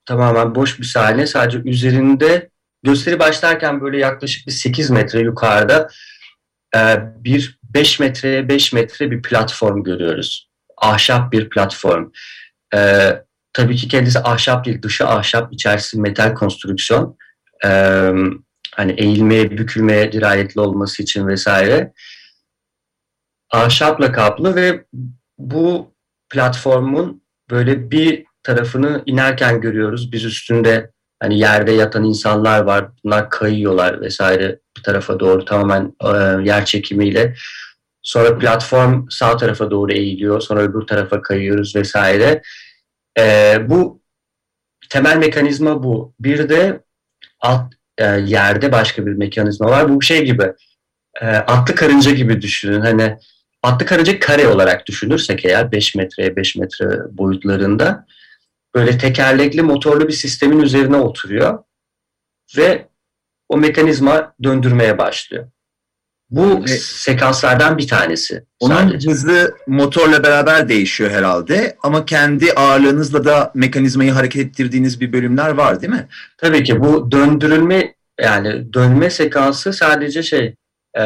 tamamen 0.07 0.55
boş 0.55 0.79
bir 0.79 0.85
sahne. 0.85 1.27
Sadece 1.27 1.59
üzerinde 1.59 2.49
gösteri 2.83 3.19
başlarken 3.19 3.81
böyle 3.81 3.99
yaklaşık 3.99 4.47
bir 4.47 4.53
8 4.53 4.91
metre 4.91 5.21
yukarıda 5.21 5.89
e, 6.77 6.81
bir 7.25 7.59
5 7.75 8.01
metreye 8.01 8.49
5 8.49 8.73
metre 8.73 9.11
bir 9.11 9.23
platform 9.23 9.83
görüyoruz. 9.83 10.51
Ahşap 10.77 11.33
bir 11.33 11.51
platform. 11.51 12.11
E, 12.75 12.79
tabii 13.55 13.77
ki 13.77 13.89
kendisi 13.89 14.19
ahşap 14.19 14.65
değil, 14.65 14.83
dışı 14.83 15.07
ahşap, 15.07 15.53
içerisi 15.53 16.01
metal 16.01 16.35
konstrüksiyon. 16.35 17.17
E, 17.65 17.69
hani 18.75 18.93
eğilmeye, 18.93 19.51
bükülmeye 19.51 20.13
dirayetli 20.13 20.61
olması 20.61 21.03
için 21.03 21.27
vesaire. 21.27 21.93
Ahşapla 23.51 24.13
kaplı 24.13 24.57
ve 24.57 24.85
bu 25.39 25.95
platformun 26.31 27.23
böyle 27.51 27.91
bir 27.91 28.25
tarafını 28.43 29.03
inerken 29.07 29.61
görüyoruz. 29.61 30.13
Biz 30.13 30.25
üstünde 30.25 30.91
hani 31.21 31.39
yerde 31.39 31.73
yatan 31.73 32.05
insanlar 32.05 32.61
var. 32.61 32.89
Bunlar 33.05 33.31
kayıyorlar 33.31 34.01
vesaire 34.01 34.59
bir 34.77 34.83
tarafa 34.83 35.21
doğru 35.21 35.45
tamamen 35.45 35.93
e, 36.05 36.09
yer 36.49 36.65
çekimiyle. 36.65 37.35
Sonra 38.03 38.39
platform 38.39 39.07
sağ 39.11 39.37
tarafa 39.37 39.71
doğru 39.71 39.93
eğiliyor. 39.93 40.41
Sonra 40.41 40.61
öbür 40.61 40.87
tarafa 40.87 41.23
kayıyoruz 41.23 41.77
vesaire. 41.77 42.43
E, 43.19 43.57
bu 43.69 44.01
temel 44.91 45.17
mekanizma 45.17 45.83
bu. 45.83 46.15
Bir 46.21 46.49
de 46.49 46.81
alt 47.41 47.75
e, 47.99 48.05
yerde 48.05 48.73
başka 48.73 49.07
bir 49.07 49.13
mekanizma 49.13 49.71
var. 49.71 49.95
Bu 49.95 50.03
şey 50.03 50.25
gibi 50.25 50.53
e, 51.21 51.27
atlı 51.27 51.75
karınca 51.75 52.11
gibi 52.11 52.43
düşünün. 52.43 52.81
Hani 52.81 53.17
atlı 53.63 53.87
karınca 53.87 54.21
kare 54.21 54.49
olarak 54.49 54.87
düşünürsek 54.87 55.45
eğer 55.45 55.73
5 55.73 55.95
metreye 55.95 56.37
5 56.37 56.57
metre 56.57 56.87
boyutlarında 57.11 58.07
böyle 58.75 58.99
tekerlekli 58.99 59.63
motorlu 59.63 60.09
bir 60.09 60.13
sistemin 60.13 60.61
üzerine 60.61 60.97
oturuyor 60.97 61.65
ve 62.57 62.89
o 63.49 63.57
mekanizma 63.57 64.35
döndürmeye 64.43 64.99
başlıyor. 64.99 65.51
Bu 66.37 66.65
sekanslardan 66.79 67.79
bir 67.79 67.89
tanesi. 67.89 68.45
Onun 68.61 68.75
sadece. 68.75 69.11
hızlı 69.11 69.55
motorla 69.67 70.23
beraber 70.23 70.69
değişiyor 70.69 71.11
herhalde 71.11 71.77
ama 71.83 72.05
kendi 72.05 72.53
ağırlığınızla 72.53 73.25
da 73.25 73.53
mekanizmayı 73.55 74.13
hareket 74.13 74.47
ettirdiğiniz 74.47 75.01
bir 75.01 75.13
bölümler 75.13 75.51
var 75.51 75.81
değil 75.81 75.93
mi? 75.93 76.09
Tabii 76.39 76.65
ki 76.65 76.81
bu 76.81 77.11
döndürülme 77.11 77.95
yani 78.21 78.73
dönme 78.73 79.11
sekansı 79.11 79.73
sadece 79.73 80.23
şey 80.23 80.55
e, 80.99 81.05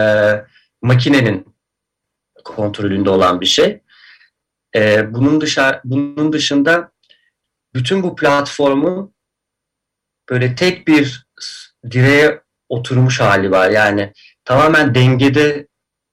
makinenin 0.82 1.46
kontrolünde 2.44 3.10
olan 3.10 3.40
bir 3.40 3.46
şey. 3.46 3.80
E, 4.76 5.14
bunun 5.14 5.40
dışarı 5.40 5.80
bunun 5.84 6.32
dışında 6.32 6.90
bütün 7.74 8.02
bu 8.02 8.16
platformu 8.16 9.12
böyle 10.30 10.54
tek 10.54 10.88
bir 10.88 11.26
direğe 11.90 12.40
oturmuş 12.68 13.20
hali 13.20 13.50
var. 13.50 13.70
Yani 13.70 14.12
tamamen 14.48 14.94
dengede 14.94 15.66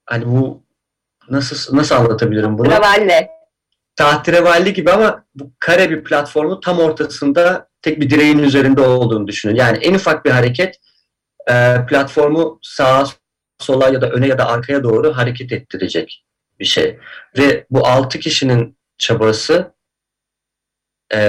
hani 0.06 0.25
bu 0.25 0.63
nasıl 1.30 1.75
nasıl 1.77 1.96
anlatabilirim 1.96 2.58
bunu? 2.58 2.70
Travalle. 2.70 3.30
Tahterevalli 3.96 4.74
gibi 4.74 4.92
ama 4.92 5.25
bu 5.36 5.51
kare 5.60 5.89
bir 5.89 6.04
platformu 6.04 6.60
tam 6.60 6.80
ortasında 6.80 7.70
tek 7.82 8.01
bir 8.01 8.10
direğin 8.10 8.39
üzerinde 8.39 8.82
olduğunu 8.82 9.27
düşünün. 9.27 9.56
Yani 9.56 9.77
en 9.77 9.94
ufak 9.94 10.25
bir 10.25 10.32
hareket 10.32 10.80
e, 11.50 11.86
platformu 11.89 12.60
sağa, 12.62 13.06
sola 13.60 13.89
ya 13.89 14.01
da 14.01 14.10
öne 14.10 14.27
ya 14.27 14.38
da 14.38 14.48
arkaya 14.48 14.84
doğru 14.84 15.18
hareket 15.18 15.51
ettirecek 15.51 16.25
bir 16.60 16.65
şey. 16.65 17.00
Ve 17.38 17.65
bu 17.70 17.88
altı 17.88 18.20
kişinin 18.20 18.77
çabası 18.98 19.74
e, 21.13 21.20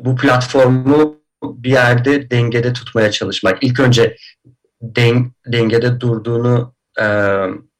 bu 0.00 0.16
platformu 0.16 1.20
bir 1.42 1.70
yerde 1.70 2.30
dengede 2.30 2.72
tutmaya 2.72 3.10
çalışmak. 3.10 3.62
İlk 3.62 3.80
önce 3.80 4.16
den, 4.82 5.32
dengede 5.46 6.00
durduğunu, 6.00 6.74
e, 7.00 7.04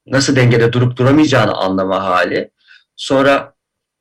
nasıl 0.07 0.37
dengede 0.37 0.73
durup 0.73 0.97
duramayacağını 0.97 1.54
anlama 1.54 2.04
hali. 2.04 2.50
Sonra 2.97 3.54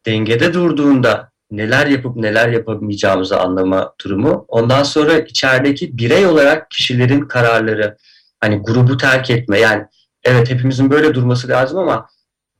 dengede 0.06 0.53
durduğunda 0.53 1.32
neler 1.51 1.88
yapıp 1.88 2.15
neler 2.15 2.50
yapamayacağımızı 2.50 3.39
anlama 3.39 3.94
durumu. 4.03 4.46
Ondan 4.48 4.84
sonra 4.84 5.20
içerideki 5.20 5.98
birey 5.98 6.25
olarak 6.25 6.72
kişilerin 6.72 7.22
kararları, 7.22 7.98
hani 8.39 8.58
grubu 8.58 8.98
terk 8.98 9.29
etme. 9.29 9.60
Yani 9.60 9.86
evet 10.24 10.50
hepimizin 10.50 10.91
böyle 10.91 11.13
durması 11.13 11.48
lazım 11.48 11.79
ama 11.79 12.08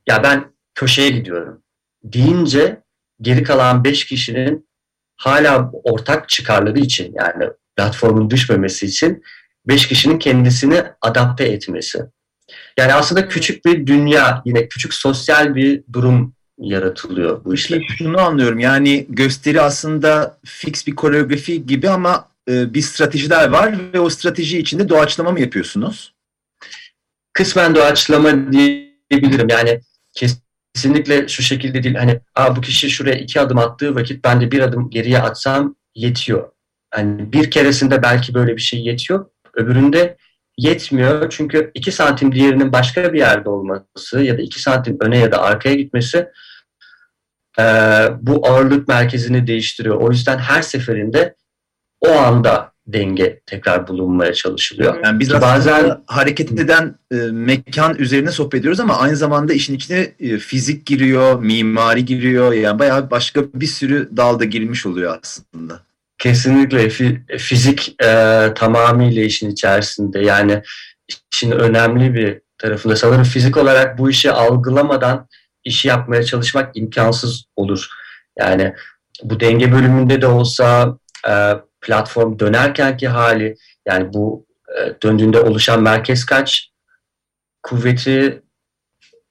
ya 0.06 0.22
ben 0.22 0.44
köşeye 0.74 1.10
gidiyorum 1.10 1.62
deyince 2.04 2.82
geri 3.20 3.42
kalan 3.42 3.84
5 3.84 4.04
kişinin 4.04 4.68
hala 5.16 5.70
ortak 5.72 6.28
çıkarları 6.28 6.78
için 6.78 7.14
yani 7.14 7.44
platformun 7.76 8.30
düşmemesi 8.30 8.86
için 8.86 9.22
5 9.66 9.88
kişinin 9.88 10.18
kendisini 10.18 10.82
adapte 11.00 11.44
etmesi. 11.44 11.98
Yani 12.76 12.94
aslında 12.94 13.28
küçük 13.28 13.64
bir 13.64 13.86
dünya, 13.86 14.42
yine 14.44 14.68
küçük 14.68 14.94
sosyal 14.94 15.54
bir 15.54 15.82
durum 15.92 16.34
yaratılıyor 16.58 17.44
bu 17.44 17.54
işte. 17.54 17.80
Şunu 17.98 18.20
anlıyorum 18.20 18.58
yani 18.58 19.06
gösteri 19.08 19.60
aslında 19.60 20.38
fix 20.44 20.86
bir 20.86 20.94
koreografi 20.94 21.66
gibi 21.66 21.90
ama 21.90 22.28
e, 22.48 22.74
bir 22.74 22.82
stratejiler 22.82 23.48
var 23.48 23.74
ve 23.94 24.00
o 24.00 24.10
strateji 24.10 24.58
içinde 24.58 24.88
doğaçlama 24.88 25.30
mı 25.32 25.40
yapıyorsunuz? 25.40 26.14
Kısmen 27.32 27.74
doğaçlama 27.74 28.52
diyebilirim. 28.52 29.48
Yani 29.48 29.80
kesin 30.14 30.42
kesinlikle 30.74 31.28
şu 31.28 31.42
şekilde 31.42 31.82
değil. 31.82 31.94
Hani 31.94 32.20
Aa, 32.34 32.56
bu 32.56 32.60
kişi 32.60 32.90
şuraya 32.90 33.16
iki 33.16 33.40
adım 33.40 33.58
attığı 33.58 33.94
vakit 33.94 34.24
ben 34.24 34.40
de 34.40 34.50
bir 34.50 34.60
adım 34.60 34.90
geriye 34.90 35.18
atsam 35.18 35.76
yetiyor. 35.94 36.50
Hani 36.90 37.32
bir 37.32 37.50
keresinde 37.50 38.02
belki 38.02 38.34
böyle 38.34 38.56
bir 38.56 38.60
şey 38.60 38.80
yetiyor. 38.80 39.26
Öbüründe 39.60 40.16
yetmiyor. 40.58 41.30
Çünkü 41.30 41.70
iki 41.74 41.92
santim 41.92 42.32
diğerinin 42.32 42.72
başka 42.72 43.12
bir 43.12 43.18
yerde 43.18 43.48
olması 43.48 44.20
ya 44.20 44.38
da 44.38 44.42
iki 44.42 44.62
santim 44.62 44.96
öne 45.00 45.18
ya 45.18 45.32
da 45.32 45.42
arkaya 45.42 45.74
gitmesi 45.74 46.28
e, 47.58 47.64
bu 48.20 48.48
ağırlık 48.48 48.88
merkezini 48.88 49.46
değiştiriyor. 49.46 49.96
O 49.96 50.10
yüzden 50.10 50.38
her 50.38 50.62
seferinde 50.62 51.34
o 52.00 52.10
anda 52.10 52.72
denge 52.86 53.40
tekrar 53.46 53.88
bulunmaya 53.88 54.34
çalışılıyor. 54.34 55.04
Yani 55.04 55.20
biz 55.20 55.32
bazen 55.32 56.02
hareket 56.06 56.52
eden 56.52 56.94
e, 57.12 57.16
mekan 57.16 57.94
üzerine 57.98 58.30
sohbet 58.30 58.60
ediyoruz 58.60 58.80
ama 58.80 58.98
aynı 58.98 59.16
zamanda 59.16 59.52
işin 59.52 59.74
içine 59.74 60.12
e, 60.20 60.38
fizik 60.38 60.86
giriyor, 60.86 61.42
mimari 61.42 62.04
giriyor. 62.04 62.52
Yani 62.52 62.78
bayağı 62.78 63.10
başka 63.10 63.42
bir 63.54 63.66
sürü 63.66 64.10
dalda 64.16 64.44
girilmiş 64.44 64.86
oluyor 64.86 65.18
aslında. 65.22 65.89
Kesinlikle 66.20 66.88
fizik 67.38 68.02
e, 68.04 68.48
tamamıyla 68.54 69.22
işin 69.22 69.50
içerisinde. 69.50 70.20
Yani 70.20 70.62
işin 71.32 71.50
önemli 71.50 72.14
bir 72.14 72.40
tarafında. 72.58 72.96
Sanırım 72.96 73.22
fizik 73.22 73.56
olarak 73.56 73.98
bu 73.98 74.10
işi 74.10 74.32
algılamadan 74.32 75.28
işi 75.64 75.88
yapmaya 75.88 76.22
çalışmak 76.22 76.76
imkansız 76.76 77.44
olur. 77.56 77.88
Yani 78.38 78.74
bu 79.22 79.40
denge 79.40 79.72
bölümünde 79.72 80.22
de 80.22 80.26
olsa 80.26 80.98
e, 81.28 81.52
platform 81.80 82.38
dönerkenki 82.38 83.08
hali 83.08 83.56
yani 83.86 84.12
bu 84.12 84.46
e, 84.78 85.02
döndüğünde 85.02 85.40
oluşan 85.40 85.82
merkez 85.82 86.26
kaç 86.26 86.70
kuvveti 87.62 88.42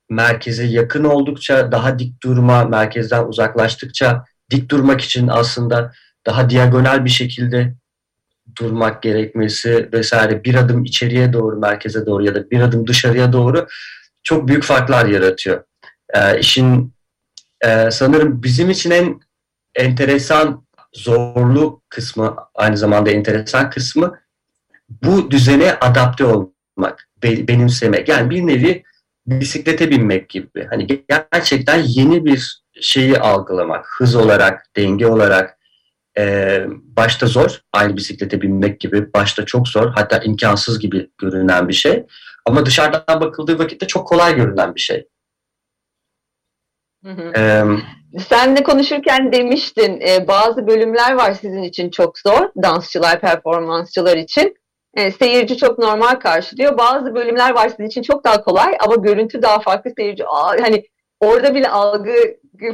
merkeze 0.10 0.64
yakın 0.64 1.04
oldukça 1.04 1.72
daha 1.72 2.00
dik 2.00 2.24
durma, 2.24 2.64
merkezden 2.64 3.24
uzaklaştıkça 3.24 4.26
dik 4.52 4.72
durmak 4.72 5.02
için 5.02 5.28
aslında 5.28 5.92
daha 6.30 6.50
diagonal 6.50 7.06
bir 7.06 7.10
şekilde 7.10 7.74
durmak 8.60 9.04
gerekmesi 9.04 9.90
vesaire 9.94 10.44
bir 10.44 10.56
adım 10.56 10.86
içeriye 10.86 11.34
doğru 11.34 11.60
merkeze 11.60 12.06
doğru 12.06 12.26
ya 12.26 12.36
da 12.36 12.52
bir 12.52 12.62
adım 12.62 12.88
dışarıya 12.88 13.34
doğru 13.34 13.68
çok 14.24 14.48
büyük 14.48 14.64
farklar 14.64 15.06
yaratıyor. 15.06 15.64
E, 16.14 16.40
işin 16.40 16.94
e, 17.62 17.92
sanırım 17.92 18.44
bizim 18.44 18.70
için 18.70 18.92
en 18.92 19.20
enteresan 19.76 20.66
zorlu 20.94 21.82
kısmı 21.90 22.36
aynı 22.56 22.78
zamanda 22.78 23.10
enteresan 23.10 23.70
kısmı 23.70 24.20
bu 24.90 25.32
düzene 25.32 25.78
adapte 25.82 26.26
olmak, 26.26 27.10
benimsemek. 27.24 28.10
Yani 28.10 28.30
bir 28.30 28.48
nevi 28.48 28.84
bisiklete 29.28 29.90
binmek 29.90 30.30
gibi. 30.30 30.68
Hani 30.70 30.88
gerçekten 31.32 31.84
yeni 31.86 32.26
bir 32.26 32.62
şeyi 32.82 33.20
algılamak, 33.20 33.86
hız 33.98 34.16
olarak, 34.16 34.66
denge 34.76 35.08
olarak 35.08 35.59
e, 36.18 36.66
başta 36.70 37.28
zor. 37.28 37.62
Aynı 37.74 37.98
bisiklete 37.98 38.42
binmek 38.42 38.80
gibi 38.80 39.14
başta 39.14 39.46
çok 39.46 39.68
zor, 39.68 39.92
hatta 39.96 40.18
imkansız 40.18 40.80
gibi 40.80 41.10
görünen 41.18 41.68
bir 41.68 41.74
şey. 41.74 42.06
Ama 42.46 42.66
dışarıdan 42.66 43.22
bakıldığı 43.22 43.60
vakitte 43.60 43.88
çok 43.88 44.08
kolay 44.08 44.36
görünen 44.36 44.76
bir 44.76 44.80
şey. 44.80 45.08
Hı 47.06 47.12
hı. 47.12 47.34
Ee, 47.38 47.64
Sen 48.20 48.58
de 48.58 48.64
konuşurken 48.64 49.32
demiştin 49.32 50.02
e, 50.02 50.28
bazı 50.28 50.68
bölümler 50.68 51.14
var 51.14 51.34
sizin 51.34 51.64
için 51.64 51.90
çok 51.90 52.20
zor 52.20 52.50
dansçılar, 52.64 53.22
performansçılar 53.22 54.18
için. 54.18 54.58
E, 54.94 55.12
seyirci 55.12 55.58
çok 55.58 55.80
normal 55.80 56.16
karşılıyor. 56.16 56.78
Bazı 56.78 57.16
bölümler 57.16 57.54
var 57.54 57.70
sizin 57.70 57.88
için 57.88 58.02
çok 58.02 58.24
daha 58.24 58.44
kolay 58.44 58.78
ama 58.80 58.96
görüntü 58.96 59.42
daha 59.42 59.60
farklı 59.60 59.92
seyirci. 59.98 60.28
Aa, 60.28 60.48
hani 60.62 60.86
orada 61.20 61.56
bile 61.56 61.70
algı 61.70 62.14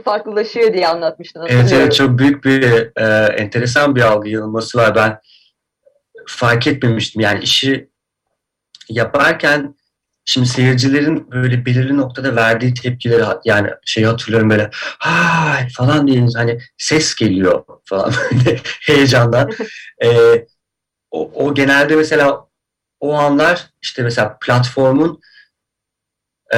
farklılaşıyor 0.04 0.74
diye 0.74 0.88
anlatmıştın. 0.88 1.46
Evet, 1.50 1.72
evet 1.74 1.94
çok 1.94 2.20
büyük 2.20 2.46
bir 2.46 2.64
e, 2.96 3.34
enteresan 3.38 3.96
bir 3.96 4.02
algı 4.02 4.30
yanılması 4.30 4.78
var. 4.78 4.96
Ben 4.96 5.20
fark 6.28 6.68
etmemiştim. 6.68 7.22
Yani 7.22 7.44
işi 7.44 7.90
yaparken 8.90 9.76
Şimdi 10.28 10.48
seyircilerin 10.48 11.32
böyle 11.32 11.66
belirli 11.66 11.98
noktada 11.98 12.36
verdiği 12.36 12.74
tepkileri 12.74 13.24
yani 13.46 13.70
şey 13.86 14.04
hatırlıyorum 14.04 14.50
böyle 14.50 14.70
hay 15.00 15.70
falan 15.70 16.08
diye 16.08 16.28
hani 16.36 16.60
ses 16.78 17.16
geliyor 17.16 17.64
falan 17.86 18.14
heyecandan. 18.82 19.52
ee, 20.04 20.46
o, 21.12 21.32
o 21.34 21.54
genelde 21.54 21.96
mesela 21.96 22.48
o 23.00 23.14
anlar 23.14 23.70
işte 23.82 24.04
mesela 24.04 24.38
platformun 24.42 25.22
e, 26.54 26.58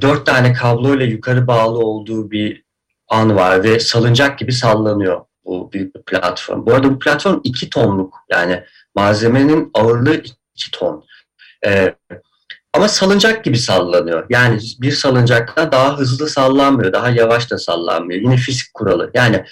dört 0.00 0.26
tane 0.26 0.52
kablo 0.52 0.96
ile 0.96 1.04
yukarı 1.04 1.46
bağlı 1.46 1.78
olduğu 1.78 2.30
bir 2.30 2.63
an 3.08 3.36
var 3.36 3.64
ve 3.64 3.80
salıncak 3.80 4.38
gibi 4.38 4.52
sallanıyor 4.52 5.20
bu 5.44 5.72
büyük 5.72 5.94
bir 5.96 6.02
platform. 6.02 6.66
Bu 6.66 6.74
arada 6.74 6.90
bu 6.90 6.98
platform 6.98 7.40
iki 7.44 7.70
tonluk 7.70 8.14
yani 8.30 8.64
malzemenin 8.94 9.70
ağırlığı 9.74 10.22
iki 10.54 10.70
ton. 10.72 11.04
Ee, 11.66 11.94
ama 12.72 12.88
salıncak 12.88 13.44
gibi 13.44 13.58
sallanıyor. 13.58 14.26
Yani 14.30 14.60
bir 14.80 14.92
salıncakta 14.92 15.72
daha 15.72 15.98
hızlı 15.98 16.28
sallanmıyor, 16.28 16.92
daha 16.92 17.10
yavaş 17.10 17.50
da 17.50 17.58
sallanmıyor. 17.58 18.20
Yine 18.20 18.36
fizik 18.36 18.74
kuralı. 18.74 19.10
Yani 19.14 19.44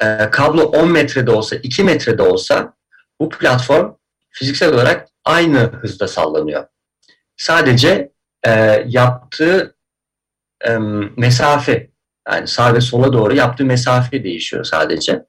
e, 0.00 0.30
kablo 0.30 0.62
10 0.62 0.90
metrede 0.90 1.30
olsa, 1.30 1.56
2 1.56 1.84
metrede 1.84 2.22
olsa 2.22 2.74
bu 3.20 3.28
platform 3.28 3.94
fiziksel 4.30 4.74
olarak 4.74 5.08
aynı 5.24 5.58
hızda 5.58 6.08
sallanıyor. 6.08 6.66
Sadece 7.36 8.12
e, 8.46 8.84
yaptığı 8.86 9.75
e, 10.64 10.78
mesafe, 11.16 11.90
yani 12.28 12.46
sağ 12.48 12.74
ve 12.74 12.80
sola 12.80 13.12
doğru 13.12 13.34
yaptığı 13.34 13.64
mesafe 13.64 14.24
değişiyor 14.24 14.64
sadece. 14.64 15.22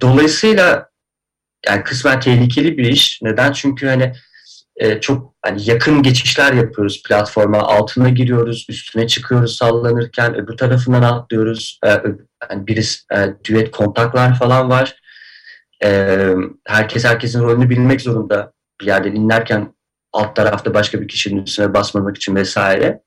Dolayısıyla 0.00 0.90
yani 1.66 1.82
kısmen 1.82 2.20
tehlikeli 2.20 2.78
bir 2.78 2.84
iş. 2.84 3.20
Neden? 3.22 3.52
Çünkü 3.52 3.86
hani 3.86 4.12
e, 4.76 5.00
çok 5.00 5.34
hani 5.42 5.70
yakın 5.70 6.02
geçişler 6.02 6.52
yapıyoruz 6.52 7.02
platforma. 7.02 7.58
Altına 7.58 8.08
giriyoruz, 8.08 8.66
üstüne 8.68 9.06
çıkıyoruz 9.06 9.56
sallanırken, 9.56 10.34
öbür 10.34 10.56
tarafından 10.56 11.02
atlıyoruz. 11.02 11.80
E, 11.86 11.88
yani 12.50 12.66
birisi 12.66 13.00
e, 13.14 13.34
düet 13.44 13.70
kontaklar 13.70 14.38
falan 14.38 14.70
var. 14.70 14.96
E, 15.84 16.28
herkes 16.66 17.04
herkesin 17.04 17.42
rolünü 17.42 17.70
bilmek 17.70 18.00
zorunda. 18.00 18.52
Bir 18.80 18.86
yerden 18.86 19.14
inlerken 19.14 19.74
alt 20.12 20.36
tarafta 20.36 20.74
başka 20.74 21.00
bir 21.00 21.08
kişinin 21.08 21.42
üstüne 21.42 21.74
basmamak 21.74 22.16
için 22.16 22.34
vesaire. 22.34 22.86
E, 22.86 23.02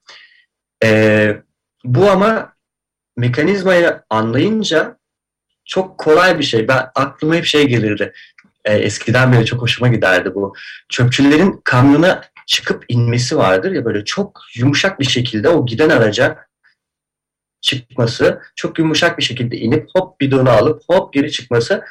bu 1.84 2.12
ama 2.12 2.54
mekanizmayı 3.18 4.02
anlayınca 4.10 4.98
çok 5.66 5.98
kolay 5.98 6.40
bir 6.40 6.44
şey. 6.44 6.68
Ben 6.68 6.90
aklıma 6.96 7.36
hep 7.36 7.46
şey 7.46 7.68
gelirdi 7.68 8.14
e, 8.66 8.74
eskiden 8.74 9.34
beri 9.34 9.46
çok 9.46 9.62
hoşuma 9.62 9.88
giderdi 9.88 10.36
bu. 10.36 10.54
Çöpçülerin 10.90 11.62
kamyona 11.64 12.22
çıkıp 12.48 12.86
inmesi 12.88 13.38
vardır 13.38 13.72
ya 13.72 13.86
böyle 13.86 14.06
çok 14.06 14.42
yumuşak 14.56 15.00
bir 15.00 15.06
şekilde 15.06 15.50
o 15.50 15.66
giden 15.66 15.90
araca 15.90 16.38
çıkması, 17.62 18.42
çok 18.56 18.80
yumuşak 18.80 19.18
bir 19.18 19.24
şekilde 19.24 19.58
inip 19.58 19.90
hop 19.96 20.22
bidonu 20.22 20.50
alıp 20.50 20.82
hop 20.90 21.14
geri 21.14 21.32
çıkması 21.32 21.84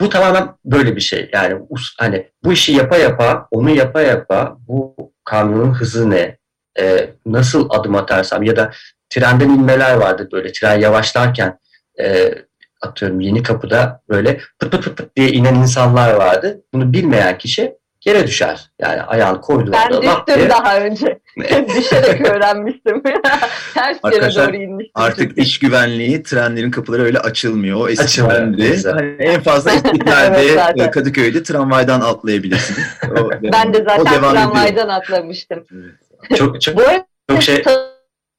bu 0.00 0.08
tamamen 0.08 0.48
böyle 0.64 0.96
bir 0.96 1.00
şey. 1.00 1.30
Yani 1.32 1.60
hani 1.98 2.30
bu 2.44 2.52
işi 2.52 2.72
yapa 2.72 2.96
yapa, 2.96 3.48
onu 3.50 3.70
yapa 3.70 4.02
yapa 4.02 4.56
bu 4.68 4.96
kamyonun 5.24 5.72
hızı 5.72 6.10
ne, 6.10 6.38
e, 6.80 7.10
nasıl 7.26 7.68
adım 7.70 7.94
atarsam 7.94 8.42
ya 8.42 8.56
da 8.56 8.70
trenden 9.10 9.48
inmeler 9.48 9.94
vardı 9.94 10.28
böyle 10.32 10.52
tren 10.52 10.80
yavaşlarken 10.80 11.58
e, 12.00 12.34
atıyorum 12.82 13.20
yeni 13.20 13.42
kapıda 13.42 14.02
böyle 14.08 14.40
pıt 14.58 14.70
pıt 14.70 14.84
pıt 14.84 14.96
pıt 14.96 15.16
diye 15.16 15.28
inen 15.28 15.54
insanlar 15.54 16.14
vardı. 16.14 16.60
Bunu 16.72 16.92
bilmeyen 16.92 17.38
kişi 17.38 17.74
yere 18.04 18.26
düşer. 18.26 18.70
Yani 18.78 19.02
ayağını 19.02 19.40
koydu. 19.40 19.72
Ben 19.72 20.02
düştüm 20.02 20.36
diye. 20.36 20.48
daha 20.48 20.80
önce. 20.80 21.18
Düşerek 21.76 22.30
öğrenmiştim. 22.30 23.02
Ters 23.74 23.98
yere 24.12 24.34
doğru 24.34 24.56
inmiştim. 24.56 24.92
Artık 24.94 25.28
çünkü. 25.28 25.40
iş 25.40 25.58
güvenliği 25.58 26.22
trenlerin 26.22 26.70
kapıları 26.70 27.02
öyle 27.02 27.18
açılmıyor. 27.18 27.80
O 27.80 27.88
eskiden 27.88 28.56
hani 28.84 29.16
en 29.18 29.40
fazla 29.40 29.72
İstiklal'de 29.72 30.42
evet, 30.78 30.90
Kadıköy'de 30.90 31.42
tramvaydan 31.42 32.00
atlayabilirsin. 32.00 32.76
O, 33.10 33.30
ben 33.52 33.74
de 33.74 33.84
zaten 33.88 34.04
tramvaydan 34.04 34.72
ediyor. 34.72 34.88
atlamıştım. 34.88 35.64
Evet. 35.74 36.03
Çok 36.36 36.60
çok, 36.60 36.76
Bu 36.76 36.82
çok 37.30 37.42
şey 37.42 37.62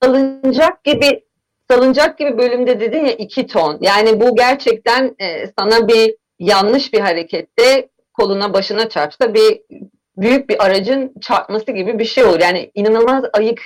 salıncak 0.04 0.84
gibi 0.84 1.24
salıncak 1.72 2.18
gibi 2.18 2.38
bölümde 2.38 2.80
dedin 2.80 3.06
ya 3.06 3.12
iki 3.12 3.48
ton. 3.48 3.78
Yani 3.82 4.22
bu 4.22 4.36
gerçekten 4.36 5.16
e, 5.20 5.48
sana 5.60 5.88
bir 5.88 6.16
yanlış 6.40 6.94
bir 6.94 7.00
harekette 7.00 7.90
koluna 8.14 8.54
başına 8.54 8.90
çarpsa 8.90 9.34
bir 9.34 9.62
büyük 10.18 10.50
bir 10.50 10.66
aracın 10.66 11.14
çarpması 11.22 11.72
gibi 11.72 12.00
bir 12.00 12.06
şey 12.06 12.24
olur. 12.24 12.40
Yani 12.40 12.72
inanılmaz 12.74 13.24
ayık 13.34 13.62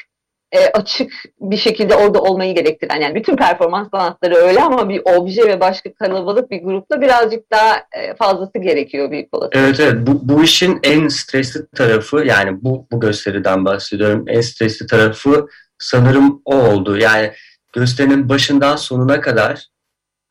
e, 0.51 0.67
açık 0.67 1.11
bir 1.39 1.57
şekilde 1.57 1.95
orada 1.95 2.21
olmayı 2.21 2.55
gerektiren 2.55 3.01
yani 3.01 3.15
bütün 3.15 3.35
performans 3.35 3.89
sanatları 3.91 4.35
öyle 4.35 4.61
ama 4.61 4.89
bir 4.89 5.01
obje 5.05 5.47
ve 5.47 5.59
başka 5.59 5.93
kalabalık 5.93 6.51
bir 6.51 6.63
grupla 6.63 7.01
birazcık 7.01 7.51
daha 7.51 7.77
e, 7.91 8.15
fazlası 8.15 8.59
gerekiyor 8.59 9.11
büyük 9.11 9.33
olasılıkla. 9.33 9.59
Evet 9.59 9.79
evet 9.79 10.07
bu, 10.07 10.29
bu 10.29 10.43
işin 10.43 10.79
en 10.83 11.07
stresli 11.07 11.67
tarafı 11.75 12.23
yani 12.25 12.63
bu, 12.63 12.87
bu 12.91 12.99
gösteriden 12.99 13.65
bahsediyorum 13.65 14.25
en 14.27 14.41
stresli 14.41 14.87
tarafı 14.87 15.47
sanırım 15.77 16.41
o 16.45 16.55
oldu. 16.55 16.97
Yani 16.97 17.31
gösterinin 17.73 18.29
başından 18.29 18.75
sonuna 18.75 19.21
kadar 19.21 19.65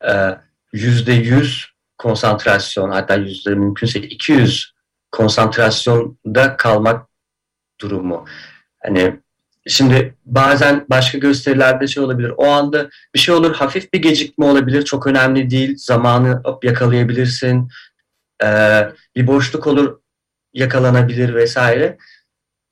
e, 0.07 0.11
yüzde 0.73 1.13
yüz 1.13 1.65
konsantrasyon 1.97 2.89
hatta 2.89 3.15
yüzde 3.15 3.55
mümkünse 3.55 3.99
200 3.99 4.73
konsantrasyonda 5.11 6.57
kalmak 6.57 7.09
durumu. 7.81 8.25
Hani 8.83 9.19
şimdi 9.69 10.15
bazen 10.25 10.85
başka 10.89 11.17
gösterilerde 11.17 11.87
şey 11.87 12.03
olabilir. 12.03 12.33
O 12.37 12.47
anda 12.47 12.89
bir 13.15 13.19
şey 13.19 13.35
olur, 13.35 13.55
hafif 13.55 13.93
bir 13.93 14.01
gecikme 14.01 14.45
olabilir. 14.45 14.85
Çok 14.85 15.07
önemli 15.07 15.49
değil. 15.49 15.77
Zamanı 15.77 16.41
yakalayabilirsin. 16.63 17.69
Ee, 18.43 18.89
bir 19.15 19.27
boşluk 19.27 19.67
olur, 19.67 19.99
yakalanabilir 20.53 21.35
vesaire. 21.35 21.97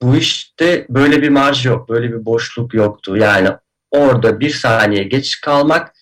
Bu 0.02 0.16
işte 0.16 0.86
böyle 0.88 1.22
bir 1.22 1.28
marj 1.28 1.66
yok, 1.66 1.88
böyle 1.88 2.12
bir 2.12 2.24
boşluk 2.24 2.74
yoktu. 2.74 3.16
Yani 3.16 3.50
orada 3.90 4.40
bir 4.40 4.50
saniye 4.50 5.02
geç 5.02 5.40
kalmak 5.40 5.92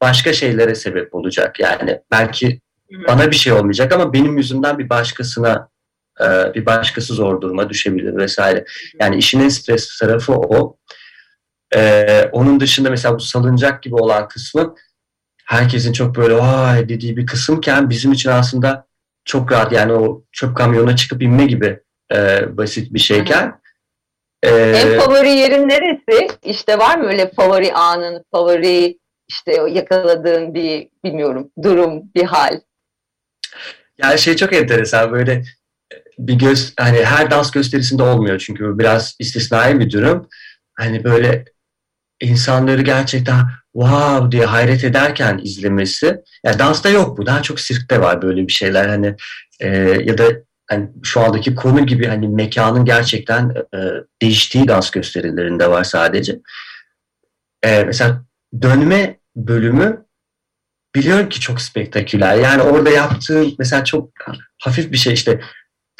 başka 0.00 0.32
şeylere 0.32 0.74
sebep 0.74 1.14
olacak. 1.14 1.60
Yani 1.60 2.00
belki 2.10 2.60
bana 3.08 3.30
bir 3.30 3.36
şey 3.36 3.52
olmayacak 3.52 3.92
ama 3.92 4.12
benim 4.12 4.36
yüzümden 4.36 4.78
bir 4.78 4.88
başkasına 4.88 5.68
e, 6.24 6.54
bir 6.54 6.66
başkası 6.66 7.14
zor 7.14 7.40
duruma 7.40 7.70
düşebilir 7.70 8.16
vesaire. 8.16 8.64
Yani 9.00 9.16
işin 9.16 9.40
en 9.40 9.48
stresli 9.48 10.06
tarafı 10.06 10.32
o. 10.32 10.76
Ee, 11.74 12.28
onun 12.32 12.60
dışında 12.60 12.90
mesela 12.90 13.14
bu 13.14 13.20
salıncak 13.20 13.82
gibi 13.82 13.94
olan 13.94 14.28
kısmı 14.28 14.74
herkesin 15.46 15.92
çok 15.92 16.16
böyle 16.16 16.36
vay 16.36 16.88
dediği 16.88 17.16
bir 17.16 17.26
kısımken 17.26 17.90
bizim 17.90 18.12
için 18.12 18.30
aslında 18.30 18.86
çok 19.24 19.52
rahat 19.52 19.72
yani 19.72 19.92
o 19.92 20.24
çöp 20.32 20.56
kamyonuna 20.56 20.96
çıkıp 20.96 21.22
inme 21.22 21.46
gibi 21.46 21.80
e, 22.12 22.44
basit 22.56 22.94
bir 22.94 22.98
şeyken 22.98 23.60
ee, 24.42 24.50
en 24.50 25.00
favori 25.00 25.30
yerin 25.30 25.68
neresi? 25.68 26.28
İşte 26.44 26.78
var 26.78 26.98
mı 26.98 27.06
öyle 27.06 27.30
favori 27.30 27.72
anın, 27.72 28.24
favori 28.30 28.98
işte 29.28 29.52
yakaladığın 29.68 30.54
bir 30.54 30.88
bilmiyorum 31.04 31.50
durum, 31.62 32.02
bir 32.14 32.24
hal? 32.24 32.60
Yani 33.98 34.18
şey 34.18 34.36
çok 34.36 34.52
enteresan 34.52 35.12
böyle 35.12 35.42
bir 36.18 36.34
göz 36.34 36.74
hani 36.76 37.04
her 37.04 37.30
dans 37.30 37.50
gösterisinde 37.50 38.02
olmuyor 38.02 38.38
çünkü 38.38 38.78
biraz 38.78 39.16
istisnai 39.18 39.80
bir 39.80 39.90
durum. 39.90 40.28
hani 40.78 41.04
böyle 41.04 41.44
insanları 42.20 42.82
gerçekten 42.82 43.42
wow 43.72 44.32
diye 44.32 44.44
hayret 44.44 44.84
ederken 44.84 45.40
izlemesi. 45.42 46.20
Yani 46.44 46.58
dansta 46.58 46.88
yok 46.88 47.18
bu. 47.18 47.26
Daha 47.26 47.42
çok 47.42 47.60
sirkte 47.60 48.00
var 48.00 48.22
böyle 48.22 48.46
bir 48.46 48.52
şeyler. 48.52 48.88
Hani 48.88 49.16
e, 49.60 49.68
ya 50.04 50.18
da 50.18 50.24
hani 50.70 50.88
şu 51.02 51.20
andaki 51.20 51.54
konu 51.54 51.86
gibi 51.86 52.06
hani 52.06 52.28
mekanın 52.28 52.84
gerçekten 52.84 53.54
e, 53.74 53.78
değiştiği 54.22 54.68
dans 54.68 54.90
gösterilerinde 54.90 55.70
var 55.70 55.84
sadece. 55.84 56.40
E, 57.62 57.84
mesela 57.84 58.24
dönme 58.62 59.18
bölümü 59.36 60.04
biliyorum 60.94 61.28
ki 61.28 61.40
çok 61.40 61.60
spektaküler. 61.60 62.36
Yani 62.36 62.62
orada 62.62 62.90
yaptığım 62.90 63.54
mesela 63.58 63.84
çok 63.84 64.10
hafif 64.62 64.92
bir 64.92 64.96
şey 64.96 65.12
işte 65.12 65.40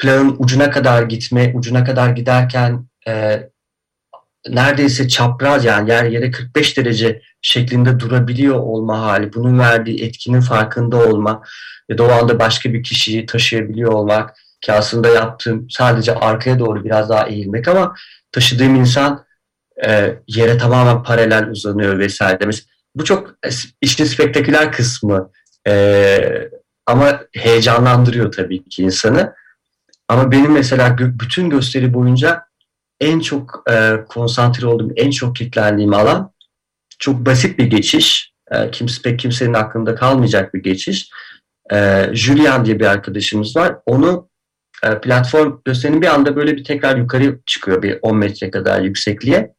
planın 0.01 0.35
ucuna 0.39 0.71
kadar 0.71 1.03
gitme, 1.03 1.51
ucuna 1.55 1.83
kadar 1.83 2.09
giderken 2.09 2.85
e, 3.07 3.43
neredeyse 4.49 5.07
çapraz 5.07 5.65
yani 5.65 5.89
yer 5.89 6.05
yere 6.05 6.31
45 6.31 6.77
derece 6.77 7.21
şeklinde 7.41 7.99
durabiliyor 7.99 8.55
olma 8.55 9.01
hali, 9.01 9.33
bunun 9.33 9.59
verdiği 9.59 10.03
etkinin 10.03 10.41
farkında 10.41 10.97
olma 10.97 11.43
da 11.97 12.03
o 12.03 12.11
anda 12.11 12.39
başka 12.39 12.73
bir 12.73 12.83
kişiyi 12.83 13.25
taşıyabiliyor 13.25 13.91
olmak 13.91 14.35
ki 14.61 14.73
aslında 14.73 15.07
yaptığım 15.07 15.67
sadece 15.69 16.15
arkaya 16.15 16.59
doğru 16.59 16.83
biraz 16.83 17.09
daha 17.09 17.27
eğilmek 17.27 17.67
ama 17.67 17.95
taşıdığım 18.31 18.75
insan 18.75 19.25
e, 19.85 20.15
yere 20.27 20.57
tamamen 20.57 21.03
paralel 21.03 21.49
uzanıyor 21.49 21.99
vesaire. 21.99 22.45
Mesela 22.45 22.65
bu 22.95 23.03
çok 23.03 23.35
işin 23.81 24.05
spektaküler 24.05 24.71
kısmı 24.71 25.31
e, 25.67 26.49
ama 26.85 27.21
heyecanlandırıyor 27.33 28.31
tabii 28.31 28.69
ki 28.69 28.83
insanı. 28.83 29.33
Ama 30.11 30.31
benim 30.31 30.51
mesela 30.51 30.97
bütün 30.97 31.49
gösteri 31.49 31.93
boyunca 31.93 32.45
en 32.99 33.19
çok 33.19 33.63
e, 33.71 33.95
konsantre 34.09 34.67
olduğum, 34.67 34.91
en 34.95 35.11
çok 35.11 35.35
kilitlendiğim 35.35 35.93
alan 35.93 36.31
çok 36.99 37.25
basit 37.25 37.59
bir 37.59 37.65
geçiş. 37.65 38.33
E, 38.51 38.71
kimse 38.71 39.01
pek 39.01 39.19
kimsenin 39.19 39.53
aklında 39.53 39.95
kalmayacak 39.95 40.53
bir 40.53 40.63
geçiş. 40.63 41.09
E, 41.71 42.09
Julian 42.13 42.65
diye 42.65 42.79
bir 42.79 42.85
arkadaşımız 42.85 43.55
var. 43.55 43.75
Onu 43.85 44.29
e, 44.83 44.99
platform 44.99 45.61
gösterinin 45.65 46.01
bir 46.01 46.07
anda 46.07 46.35
böyle 46.35 46.57
bir 46.57 46.63
tekrar 46.63 46.97
yukarı 46.97 47.39
çıkıyor 47.45 47.81
bir 47.81 47.99
10 48.01 48.17
metre 48.17 48.51
kadar 48.51 48.81
yüksekliğe. 48.81 49.53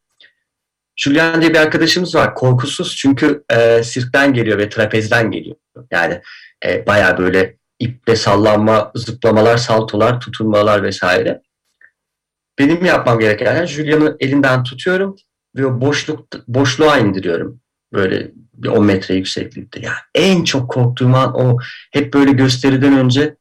Julian 0.97 1.41
diye 1.41 1.51
bir 1.51 1.59
arkadaşımız 1.59 2.15
var. 2.15 2.35
Korkusuz 2.35 2.97
çünkü 2.97 3.45
e, 3.51 3.83
sirkten 3.83 4.35
geliyor 4.35 4.59
ve 4.59 4.69
trapezden 4.69 5.31
geliyor. 5.31 5.57
Yani 5.91 6.21
e, 6.67 6.87
baya 6.87 7.19
böyle 7.19 7.62
iple 7.83 8.16
sallanma, 8.16 8.92
zıplamalar, 8.95 9.57
saltolar, 9.57 10.21
tutunmalar 10.21 10.83
vesaire. 10.83 11.42
Benim 12.59 12.85
yapmam 12.85 13.18
gereken 13.18 13.57
yani 13.57 13.66
Julian'ı 13.66 14.16
elinden 14.21 14.62
tutuyorum 14.62 15.16
ve 15.57 15.81
boşluk 15.81 16.49
boşluğa 16.49 16.99
indiriyorum. 16.99 17.61
Böyle 17.92 18.31
bir 18.55 18.68
10 18.68 18.85
metre 18.85 19.14
yükseklikte. 19.14 19.81
Yani 19.81 19.97
en 20.14 20.45
çok 20.45 20.71
korktuğum 20.71 21.14
an 21.14 21.35
o 21.35 21.59
hep 21.92 22.14
böyle 22.14 22.33
gösteriden 22.33 22.99
önce 22.99 23.37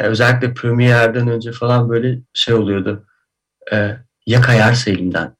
yani 0.00 0.10
özellikle 0.10 0.54
premierden 0.54 1.28
önce 1.28 1.52
falan 1.52 1.88
böyle 1.88 2.18
şey 2.34 2.54
oluyordu. 2.54 3.06
E, 3.72 3.96
ya 4.26 4.40
kayarsa 4.40 4.90
elimden 4.90 5.36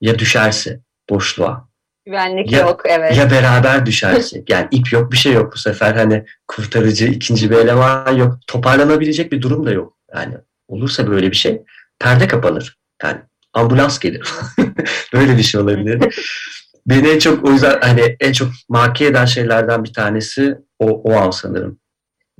ya 0.00 0.18
düşerse 0.18 0.80
boşluğa. 1.10 1.65
Güvenlik 2.06 2.52
ya, 2.52 2.60
yok 2.60 2.82
evet. 2.84 3.16
Ya 3.16 3.30
beraber 3.30 3.86
düşersek. 3.86 4.50
Yani 4.50 4.68
ip 4.70 4.92
yok 4.92 5.12
bir 5.12 5.16
şey 5.16 5.32
yok 5.32 5.52
bu 5.52 5.58
sefer 5.58 5.94
hani 5.94 6.24
kurtarıcı 6.48 7.06
ikinci 7.06 7.50
bir 7.50 7.56
eleman 7.56 8.16
yok. 8.16 8.38
Toparlanabilecek 8.46 9.32
bir 9.32 9.42
durum 9.42 9.66
da 9.66 9.72
yok. 9.72 9.96
Yani 10.14 10.34
olursa 10.68 11.10
böyle 11.10 11.30
bir 11.30 11.36
şey 11.36 11.62
perde 11.98 12.28
kapanır. 12.28 12.78
Yani 13.02 13.18
ambulans 13.52 13.98
gelir. 13.98 14.28
böyle 15.12 15.36
bir 15.36 15.42
şey 15.42 15.60
olabilir. 15.60 16.14
Beni 16.86 17.08
en 17.08 17.18
çok 17.18 17.44
o 17.48 17.52
yüzden 17.52 17.80
hani 17.80 18.16
en 18.20 18.32
çok 18.32 18.48
marke 18.68 19.06
eden 19.06 19.24
şeylerden 19.24 19.84
bir 19.84 19.92
tanesi 19.92 20.58
o, 20.78 20.86
o 20.86 21.12
an 21.12 21.30
sanırım. 21.30 21.78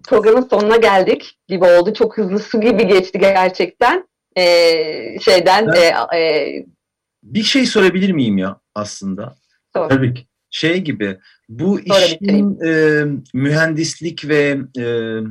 Programın 0.09 0.48
sonuna 0.50 0.76
geldik 0.76 1.38
gibi 1.48 1.64
oldu. 1.64 1.94
Çok 1.94 2.18
hızlı 2.18 2.38
su 2.38 2.61
gibi 2.61 2.87
geçti 2.87 3.18
gerçekten. 3.18 4.09
Ee, 4.37 5.18
şeyden 5.20 5.68
e, 5.76 6.18
e, 6.18 6.52
bir 7.22 7.42
şey 7.42 7.66
sorabilir 7.66 8.11
miyim 8.11 8.38
ya 8.38 8.61
aslında? 8.74 9.35
Sor. 9.76 9.88
Tabii 9.88 10.14
ki. 10.14 10.26
Şey 10.50 10.80
gibi 10.80 11.18
bu 11.48 11.80
Sonra 11.88 12.04
işin 12.04 12.60
e, 12.60 13.04
mühendislik 13.34 14.28
ve 14.28 14.58
e, 14.78 14.84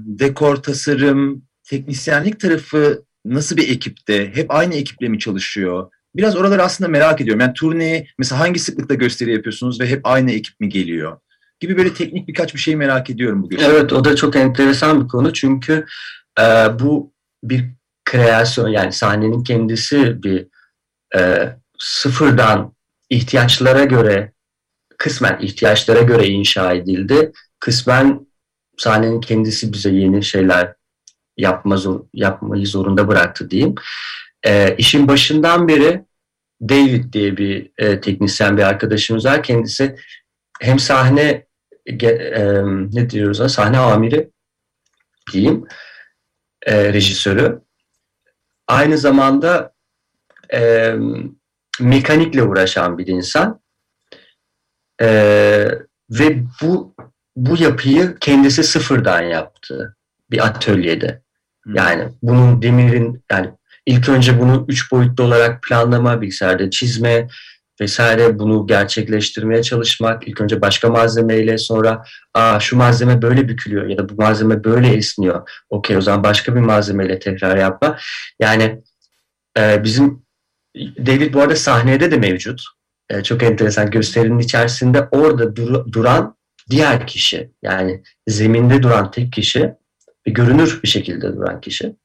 dekor 0.05 0.55
tasarım, 0.55 1.43
teknisyenlik 1.63 2.39
tarafı 2.39 3.03
nasıl 3.25 3.57
bir 3.57 3.69
ekipte? 3.69 4.31
Hep 4.35 4.51
aynı 4.51 4.75
ekiple 4.75 5.09
mi 5.09 5.19
çalışıyor? 5.19 5.91
Biraz 6.15 6.35
oraları 6.35 6.63
aslında 6.63 6.89
merak 6.89 7.21
ediyorum. 7.21 7.41
Yani 7.41 7.53
turneye 7.53 8.07
mesela 8.17 8.39
hangi 8.39 8.59
sıklıkta 8.59 8.93
gösteri 8.93 9.33
yapıyorsunuz 9.33 9.79
ve 9.79 9.87
hep 9.87 10.01
aynı 10.03 10.31
ekip 10.31 10.59
mi 10.59 10.69
geliyor? 10.69 11.17
Gibi 11.59 11.77
böyle 11.77 11.93
teknik 11.93 12.27
birkaç 12.27 12.53
bir 12.53 12.59
şey 12.59 12.75
merak 12.75 13.09
ediyorum 13.09 13.43
bugün. 13.43 13.59
Evet 13.59 13.93
o 13.93 14.05
da 14.05 14.15
çok 14.15 14.35
enteresan 14.35 15.03
bir 15.03 15.07
konu 15.07 15.33
çünkü 15.33 15.85
e, 16.39 16.43
bu 16.79 17.13
bir 17.43 17.65
kreasyon 18.05 18.67
yani 18.67 18.91
sahnenin 18.91 19.43
kendisi 19.43 20.23
bir 20.23 20.47
e, 21.15 21.49
sıfırdan 21.79 22.75
ihtiyaçlara 23.09 23.83
göre 23.83 24.34
kısmen 24.97 25.39
ihtiyaçlara 25.41 26.01
göre 26.01 26.27
inşa 26.27 26.73
edildi. 26.73 27.31
Kısmen 27.59 28.27
sahnenin 28.77 29.21
kendisi 29.21 29.73
bize 29.73 29.89
yeni 29.89 30.23
şeyler 30.23 30.73
yapma 31.37 31.77
yapmayı 32.13 32.67
zorunda 32.67 33.07
bıraktı 33.07 33.49
diyeyim. 33.49 33.75
E, 34.43 34.75
işin 34.75 35.07
başından 35.07 35.67
beri 35.67 36.05
David 36.61 37.13
diye 37.13 37.37
bir 37.37 37.71
e, 37.77 38.01
teknisyen 38.01 38.57
bir 38.57 38.63
arkadaşımız 38.63 39.25
var. 39.25 39.43
Kendisi 39.43 39.95
hem 40.61 40.79
sahne 40.79 41.45
e, 41.87 42.63
ne 42.93 43.09
diyoruz 43.09 43.53
sahne 43.53 43.77
amiri 43.77 44.29
diyeyim 45.33 45.67
e, 46.65 46.93
rejisörü. 46.93 47.61
Aynı 48.67 48.97
zamanda 48.97 49.73
e, 50.53 50.93
mekanikle 51.79 52.43
uğraşan 52.43 52.97
bir 52.97 53.07
insan. 53.07 53.64
E, 55.01 55.07
ve 56.09 56.43
bu 56.61 56.95
bu 57.35 57.63
yapıyı 57.63 58.15
kendisi 58.19 58.63
sıfırdan 58.63 59.21
yaptı 59.21 59.95
bir 60.31 60.45
atölyede. 60.45 61.21
Yani 61.73 62.09
bunun 62.21 62.61
demirin 62.61 63.23
yani 63.31 63.49
ilk 63.85 64.09
önce 64.09 64.39
bunu 64.39 64.65
üç 64.67 64.91
boyutlu 64.91 65.23
olarak 65.23 65.63
planlama, 65.63 66.21
bilgisayarda 66.21 66.69
çizme 66.69 67.27
vesaire 67.81 68.39
bunu 68.39 68.67
gerçekleştirmeye 68.67 69.63
çalışmak. 69.63 70.27
İlk 70.27 70.41
önce 70.41 70.61
başka 70.61 70.89
malzemeyle 70.89 71.57
sonra 71.57 72.03
Aa, 72.33 72.59
şu 72.59 72.77
malzeme 72.77 73.21
böyle 73.21 73.47
bükülüyor 73.47 73.87
ya 73.87 73.97
da 73.97 74.09
bu 74.09 74.13
malzeme 74.15 74.63
böyle 74.63 74.87
esniyor. 74.87 75.49
Okey 75.69 75.97
o 75.97 76.01
zaman 76.01 76.23
başka 76.23 76.55
bir 76.55 76.59
malzemeyle 76.59 77.19
tekrar 77.19 77.57
yapma. 77.57 77.97
Yani 78.39 78.81
e, 79.57 79.83
bizim 79.83 80.25
David 80.77 81.33
bu 81.33 81.41
arada 81.41 81.55
sahnede 81.55 82.11
de 82.11 82.17
mevcut. 82.17 82.61
E, 83.09 83.23
çok 83.23 83.43
enteresan 83.43 83.91
gösterinin 83.91 84.39
içerisinde 84.39 85.07
orada 85.11 85.55
dur, 85.55 85.91
duran 85.91 86.37
diğer 86.69 87.07
kişi 87.07 87.51
yani 87.61 88.03
zeminde 88.27 88.83
duran 88.83 89.11
tek 89.11 89.33
kişi 89.33 89.73
ve 90.27 90.31
görünür 90.31 90.79
bir 90.83 90.87
şekilde 90.87 91.35
duran 91.35 91.61
kişi. 91.61 91.95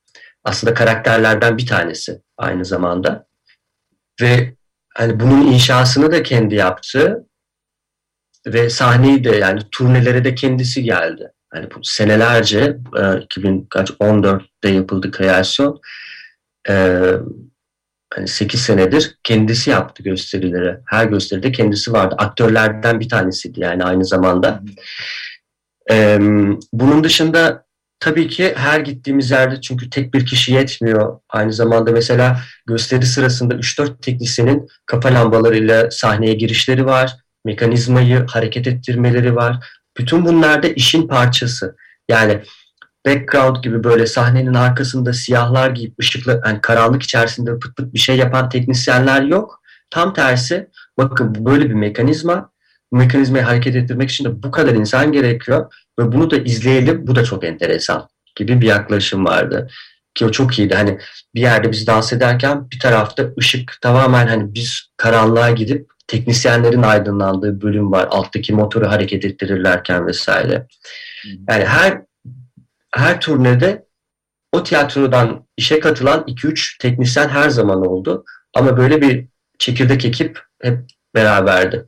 Aslında 0.45 0.75
karakterlerden 0.75 1.59
bir 1.59 1.67
tanesi 1.67 2.23
aynı 2.37 2.65
zamanda. 2.65 3.27
Ve 4.21 4.55
hani 4.95 5.21
bunun 5.21 5.47
inşasını 5.47 6.13
da 6.13 6.23
kendi 6.23 6.55
yaptı 6.55 7.27
ve 8.47 8.71
sahneyi 8.71 9.25
de 9.25 9.37
yani 9.37 9.61
turnelere 9.71 10.25
de 10.25 10.35
kendisi 10.35 10.83
geldi. 10.83 11.33
Yani 11.55 11.69
bu 11.77 11.85
senelerce 11.85 12.77
2014'te 12.93 14.69
yapıldı 14.69 15.11
kreasyon. 15.11 15.81
Hani 18.15 18.29
8 18.29 18.61
senedir 18.61 19.19
kendisi 19.23 19.71
yaptı 19.71 20.03
gösterileri. 20.03 20.77
Her 20.87 21.05
gösteride 21.05 21.53
kendisi 21.53 21.93
vardı. 21.93 22.15
Aktörlerden 22.19 23.01
bir 23.01 23.09
tanesiydi 23.09 23.61
yani 23.61 23.85
aynı 23.85 24.05
zamanda. 24.05 24.61
Ee, 25.91 26.19
bunun 26.73 27.05
dışında 27.05 27.65
tabii 28.01 28.29
ki 28.29 28.55
her 28.57 28.81
gittiğimiz 28.81 29.31
yerde 29.31 29.61
çünkü 29.61 29.91
tek 29.91 30.15
bir 30.15 30.27
kişi 30.27 30.53
yetmiyor. 30.53 31.21
Aynı 31.29 31.53
zamanda 31.53 31.93
mesela 31.93 32.41
gösteri 32.67 33.07
sırasında 33.07 33.55
3-4 33.55 34.01
teknisyenin 34.01 34.67
kafa 34.87 35.15
lambalarıyla 35.15 35.91
sahneye 35.91 36.35
girişleri 36.35 36.87
var. 36.87 37.17
Mekanizmayı 37.45 38.27
hareket 38.27 38.67
ettirmeleri 38.67 39.37
var. 39.37 39.67
Bütün 39.99 40.25
bunlar 40.25 40.63
da 40.63 40.69
işin 40.69 41.09
parçası. 41.09 41.77
Yani 42.09 42.41
background 43.07 43.57
gibi 43.63 43.85
böyle 43.85 44.07
sahnenin 44.07 44.55
arkasında 44.55 45.13
siyahlar 45.13 45.71
giyip 45.71 45.95
ışıklı 46.01 46.41
yani 46.47 46.61
karanlık 46.61 47.03
içerisinde 47.03 47.59
pıt 47.59 47.77
pıt 47.77 47.95
bir 47.95 47.99
şey 47.99 48.17
yapan 48.17 48.49
teknisyenler 48.49 49.23
yok. 49.23 49.61
Tam 49.91 50.15
tersi 50.15 50.69
bakın 50.99 51.47
böyle 51.47 51.65
bir 51.71 51.75
mekanizma. 51.75 52.51
Bu 52.93 52.97
mekanizmayı 52.97 53.45
hareket 53.45 53.77
ettirmek 53.77 54.11
için 54.11 54.25
de 54.25 54.43
bu 54.43 54.51
kadar 54.51 54.75
insan 54.75 55.13
gerekiyor 55.13 55.73
ve 55.99 56.13
bunu 56.13 56.31
da 56.31 56.37
izleyelim. 56.37 57.07
Bu 57.07 57.15
da 57.15 57.25
çok 57.25 57.45
enteresan 57.45 58.09
gibi 58.37 58.61
bir 58.61 58.67
yaklaşım 58.67 59.25
vardı. 59.25 59.69
ki 60.15 60.25
o 60.25 60.31
çok 60.31 60.59
iyiydi. 60.59 60.75
Hani 60.75 60.99
bir 61.35 61.41
yerde 61.41 61.73
biz 61.73 61.87
dans 61.87 62.13
ederken 62.13 62.71
bir 62.71 62.79
tarafta 62.79 63.31
ışık 63.39 63.79
tamamen 63.81 64.27
hani 64.27 64.55
biz 64.55 64.91
karanlığa 64.97 65.51
gidip 65.51 65.91
teknisyenlerin 66.07 66.83
aydınlandığı 66.83 67.61
bölüm 67.61 67.93
var. 67.93 68.09
Alttaki 68.11 68.53
motoru 68.53 68.89
hareket 68.89 69.25
ettirirlerken 69.25 70.07
vesaire. 70.07 70.67
Yani 71.49 71.65
her 71.65 72.03
her 72.95 73.21
turnede 73.21 73.87
o 74.53 74.63
tiyatrodan 74.63 75.47
işe 75.57 75.81
katılan 75.81 76.21
2-3 76.27 76.79
teknisyen 76.81 77.29
her 77.29 77.49
zaman 77.51 77.87
oldu. 77.87 78.25
Ama 78.55 78.77
böyle 78.77 79.01
bir 79.01 79.27
çekirdek 79.59 80.05
ekip 80.05 80.39
hep 80.63 80.79
beraberdi. 81.15 81.87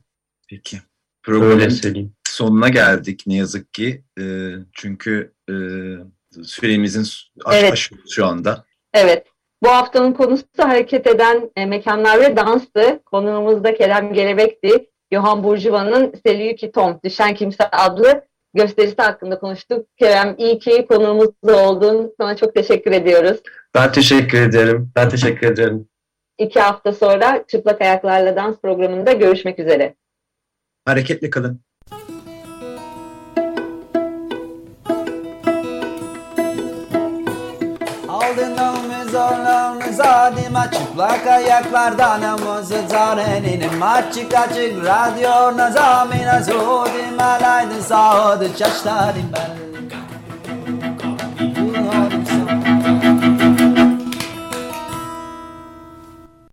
Peki. 0.50 0.76
Öyle 0.76 1.38
Programın 1.38 1.68
söyleyeyim. 1.68 2.12
sonuna 2.28 2.68
geldik 2.68 3.22
ne 3.26 3.34
yazık 3.36 3.74
ki. 3.74 4.04
E, 4.20 4.22
çünkü 4.72 5.32
e, 5.50 5.54
süremizin 6.42 7.06
aş, 7.44 7.56
Evet. 7.56 7.72
aşıyoruz 7.72 8.10
şu 8.14 8.26
anda. 8.26 8.64
Evet. 8.94 9.26
Bu 9.62 9.68
haftanın 9.68 10.12
konusu 10.12 10.44
hareket 10.58 11.06
eden 11.06 11.50
e, 11.56 11.66
mekanlar 11.66 12.20
ve 12.20 12.36
danstı. 12.36 13.00
Konuğumuz 13.04 13.64
da 13.64 13.74
Kerem 13.74 14.12
Gelebek'ti. 14.12 14.88
Johann 15.12 15.44
Bourjuva'nın 15.44 16.12
Seleuki 16.26 16.72
Tom, 16.72 17.00
Düşen 17.04 17.34
Kimse 17.34 17.70
adlı 17.70 18.24
gösterisi 18.54 19.02
hakkında 19.02 19.38
konuştuk. 19.38 19.86
Kerem 19.98 20.34
iyi 20.38 20.58
ki 20.58 20.86
konuğumuz 20.88 21.28
oldun. 21.42 22.14
Sana 22.20 22.36
çok 22.36 22.54
teşekkür 22.54 22.92
ediyoruz. 22.92 23.40
Ben 23.74 23.92
teşekkür 23.92 24.40
ederim. 24.40 24.92
Ben 24.96 25.08
teşekkür 25.08 25.46
ederim. 25.46 25.88
İki 26.38 26.60
hafta 26.60 26.92
sonra 26.92 27.44
Çıplak 27.48 27.80
Ayaklarla 27.80 28.36
Dans 28.36 28.56
programında 28.60 29.12
görüşmek 29.12 29.58
üzere. 29.58 29.94
Hareketli 30.84 31.30
kalın. 31.30 31.60
Aldın 38.08 38.56
omuz 38.56 39.14
zadıma 39.92 40.70
çıplak 40.70 41.26
ayaklardan 41.26 42.22
omuz 42.22 42.68
zarenin 42.88 43.80
Açık 43.80 44.34
açık 44.34 44.84
radyo 44.84 45.56
nazamina 45.56 46.42
zodim 46.42 47.20
alaydı 47.20 47.82
sağdı 47.82 48.56
çaşlarım 48.56 49.32
ben 49.32 49.71